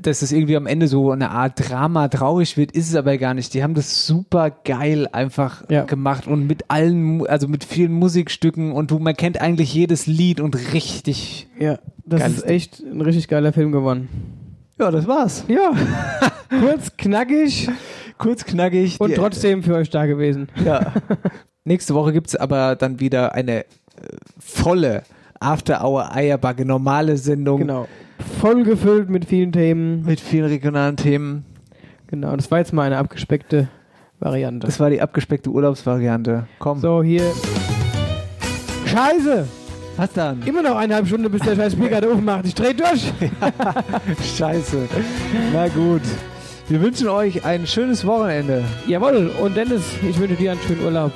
dass 0.00 0.22
es 0.22 0.32
irgendwie 0.32 0.56
am 0.56 0.66
Ende 0.66 0.88
so 0.88 1.10
eine 1.12 1.30
Art 1.30 1.52
Drama 1.68 2.08
traurig 2.08 2.56
wird, 2.56 2.72
ist 2.72 2.88
es 2.88 2.96
aber 2.96 3.16
gar 3.18 3.34
nicht. 3.34 3.54
Die 3.54 3.62
haben 3.62 3.74
das 3.74 4.06
super 4.06 4.50
geil 4.50 5.08
einfach 5.12 5.62
Ja. 5.70 5.84
gemacht 5.84 6.26
und 6.26 6.46
mit 6.48 6.64
allen, 6.68 7.26
also 7.26 7.46
mit 7.48 7.62
vielen 7.64 7.92
Musikstücken 7.92 8.72
und 8.72 8.90
du, 8.90 8.98
man 8.98 9.14
kennt 9.16 9.40
eigentlich 9.40 9.72
jedes 9.72 10.06
Lied 10.06 10.40
und 10.40 10.72
richtig. 10.74 11.48
Ja, 11.60 11.78
das 12.04 12.26
ist 12.28 12.46
echt 12.46 12.80
ein 12.80 13.00
richtig 13.00 13.28
geiler 13.28 13.52
Film 13.52 13.70
geworden. 13.72 14.08
Ja, 14.78 14.90
das 14.90 15.06
war's. 15.06 15.44
Ja, 15.48 15.70
kurz, 16.60 16.96
knackig 16.96 17.68
Kurz 18.18 18.44
knackig. 18.44 19.00
und 19.00 19.14
trotzdem 19.14 19.62
für 19.62 19.74
euch 19.74 19.90
da 19.90 20.06
gewesen. 20.06 20.48
Ja. 20.64 20.92
Nächste 21.66 21.94
Woche 21.94 22.12
gibt's 22.12 22.36
aber 22.36 22.76
dann 22.76 23.00
wieder 23.00 23.34
eine 23.34 23.60
äh, 23.60 23.64
volle 24.38 25.02
After-Hour-Eierbacke, 25.40 26.64
normale 26.64 27.16
Sendung 27.16 27.58
Genau. 27.58 27.88
Voll 28.40 28.62
gefüllt 28.62 29.10
mit 29.10 29.24
vielen 29.26 29.50
Themen. 29.52 30.04
mit 30.04 30.20
vielen 30.20 30.46
regionalen 30.46 30.96
Themen. 30.96 31.44
Genau, 32.06 32.34
das 32.36 32.50
war 32.52 32.58
jetzt 32.58 32.72
mal 32.72 32.84
eine 32.84 32.98
abgespeckte 32.98 33.68
Variante. 34.20 34.64
Das 34.66 34.78
war 34.78 34.90
die 34.90 35.02
abgespeckte 35.02 35.50
Urlaubsvariante. 35.50 36.46
Komm. 36.60 36.78
So, 36.80 37.02
hier. 37.02 37.22
Scheiße! 38.86 39.46
Was 39.96 40.12
dann? 40.12 40.42
Immer 40.46 40.62
noch 40.62 40.76
eineinhalb 40.76 41.08
Stunden, 41.08 41.30
bis 41.30 41.42
der 41.42 41.56
scheiß 41.56 41.72
Spiel 41.72 41.88
gerade 41.88 42.08
aufmacht. 42.10 42.46
Ich 42.46 42.54
dreh 42.54 42.72
durch. 42.74 43.12
Scheiße. 44.36 44.88
Na 45.52 45.66
gut. 45.68 46.02
Wir 46.68 46.80
wünschen 46.80 47.08
euch 47.08 47.44
ein 47.44 47.66
schönes 47.66 48.06
Wochenende. 48.06 48.62
Jawohl, 48.86 49.30
und 49.42 49.56
Dennis, 49.56 49.82
ich 50.08 50.18
wünsche 50.18 50.36
dir 50.36 50.52
einen 50.52 50.60
schönen 50.60 50.84
Urlaub. 50.84 51.12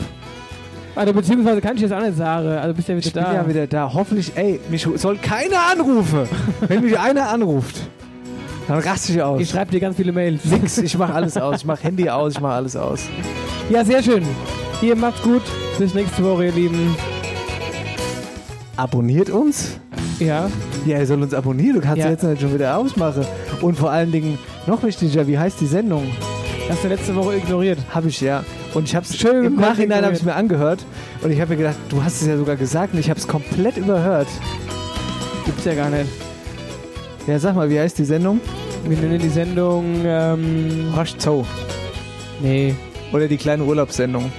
Also, 0.97 1.13
beziehungsweise 1.13 1.61
kann 1.61 1.77
ich 1.77 1.83
jetzt 1.83 1.93
auch 1.93 2.01
nicht 2.03 2.17
sagen. 2.17 2.49
Also, 2.49 2.75
bist 2.75 2.89
ja 2.89 2.97
wieder 2.97 3.07
Ich 3.07 3.13
bin 3.13 3.23
da. 3.23 3.33
ja 3.35 3.49
wieder 3.49 3.67
da. 3.67 3.93
Hoffentlich, 3.93 4.33
ey, 4.35 4.61
mich 4.71 4.87
soll 4.97 5.17
keiner 5.19 5.59
anrufen. 5.73 6.29
Wenn 6.67 6.83
mich 6.83 6.99
einer 6.99 7.29
anruft, 7.31 7.77
dann 8.69 8.79
raste 8.81 9.13
ich 9.13 9.23
aus. 9.23 9.41
Ich 9.41 9.51
schreibe 9.51 9.71
dir 9.71 9.81
ganz 9.81 9.97
viele 9.97 10.13
Mails. 10.13 10.45
Nix, 10.45 10.79
ich 10.79 10.97
mach 10.99 11.13
alles 11.15 11.37
aus. 11.37 11.57
Ich 11.59 11.65
mach 11.65 11.83
Handy 11.83 12.09
aus, 12.11 12.35
ich 12.35 12.41
mach 12.41 12.55
alles 12.55 12.77
aus. 12.77 13.01
Ja, 13.71 13.85
sehr 13.85 14.03
schön. 14.03 14.25
Ihr 14.83 14.97
macht's 14.97 15.23
gut. 15.23 15.43
Bis 15.79 15.95
nächste 15.95 16.25
Woche, 16.25 16.47
ihr 16.47 16.53
Lieben. 16.53 16.97
Abonniert 18.77 19.31
uns? 19.31 19.79
Ja, 20.19 20.51
Ja, 20.87 20.99
ihr 20.99 21.07
sollt 21.07 21.23
uns 21.23 21.35
abonnieren. 21.35 21.75
Du 21.77 21.81
kannst 21.83 21.99
Ja. 21.99 22.11
jetzt 22.11 22.23
nicht 22.23 22.41
schon 22.41 22.55
wieder 22.55 22.77
ausmachen. 22.77 23.25
Und 23.61 23.79
vor 23.79 23.91
allen 23.91 24.11
Dingen, 24.13 24.39
noch 24.67 24.83
wichtiger, 24.83 25.27
wie 25.27 25.39
heißt 25.39 25.61
die 25.61 25.67
Sendung? 25.67 26.11
hast 26.69 26.85
du 26.85 26.89
letzte 26.89 27.15
Woche 27.17 27.37
ignoriert. 27.37 27.79
Habe 27.93 28.09
ich 28.09 28.21
ja. 28.21 28.45
Und 28.75 28.85
ich 28.85 28.95
habe 28.95 29.05
es 29.05 29.17
Schön 29.17 29.45
im 29.45 29.57
Nachhinein 29.57 30.05
habe 30.05 30.15
ich 30.15 30.23
mir 30.23 30.35
angehört 30.35 30.85
und 31.23 31.31
ich 31.31 31.41
habe 31.41 31.51
mir 31.51 31.57
gedacht, 31.57 31.77
du 31.89 32.03
hast 32.03 32.21
es 32.21 32.29
ja 32.29 32.37
sogar 32.37 32.57
gesagt 32.57 32.95
und 32.95 33.01
ich 33.01 33.11
habe 33.11 33.19
es 33.19 33.27
komplett 33.27 33.77
überhört. 33.77 34.29
Gibt's 35.45 35.65
ja 35.65 35.75
gar 35.75 35.91
nicht. 35.91 36.11
Ja, 37.27 37.39
sag 37.39 37.57
mal, 37.57 37.69
wie 37.69 37.81
heißt 37.81 37.99
die 37.99 38.05
Sendung? 38.05 38.41
Wir 38.85 38.97
nennen 38.97 39.19
die 39.19 39.29
Sendung, 39.29 40.03
ähm, 40.05 40.93
Roche 40.97 41.15
Zoo 41.19 41.45
nee, 42.43 42.75
oder 43.13 43.29
die 43.29 43.37
kleine 43.37 43.65
Urlaubssendung. 43.65 44.31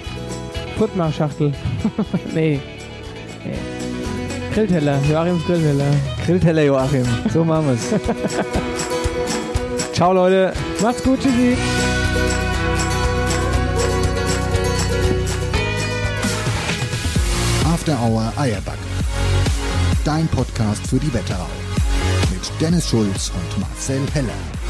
Kurtmachschachtel. 0.77 1.53
nee. 2.33 2.59
nee. 3.45 3.53
Grillteller, 4.53 4.99
Joachims 5.09 5.45
Grillteller. 5.45 5.85
Grillteller 6.25 6.63
Joachim. 6.63 7.05
So 7.31 7.43
machen 7.43 7.67
wir's. 7.67 7.93
Ciao, 9.93 10.13
Leute. 10.13 10.53
Macht's 10.81 11.03
gut, 11.03 11.19
tschüssi. 11.21 11.55
After 17.81 17.97
Hour 17.99 18.31
Eierback. 18.37 18.77
Dein 20.05 20.27
Podcast 20.27 20.85
für 20.85 20.99
die 20.99 21.11
Wetterau. 21.11 21.47
Mit 22.29 22.61
Dennis 22.61 22.87
Schulz 22.87 23.31
und 23.33 23.59
Marcel 23.59 24.01
Heller. 24.13 24.60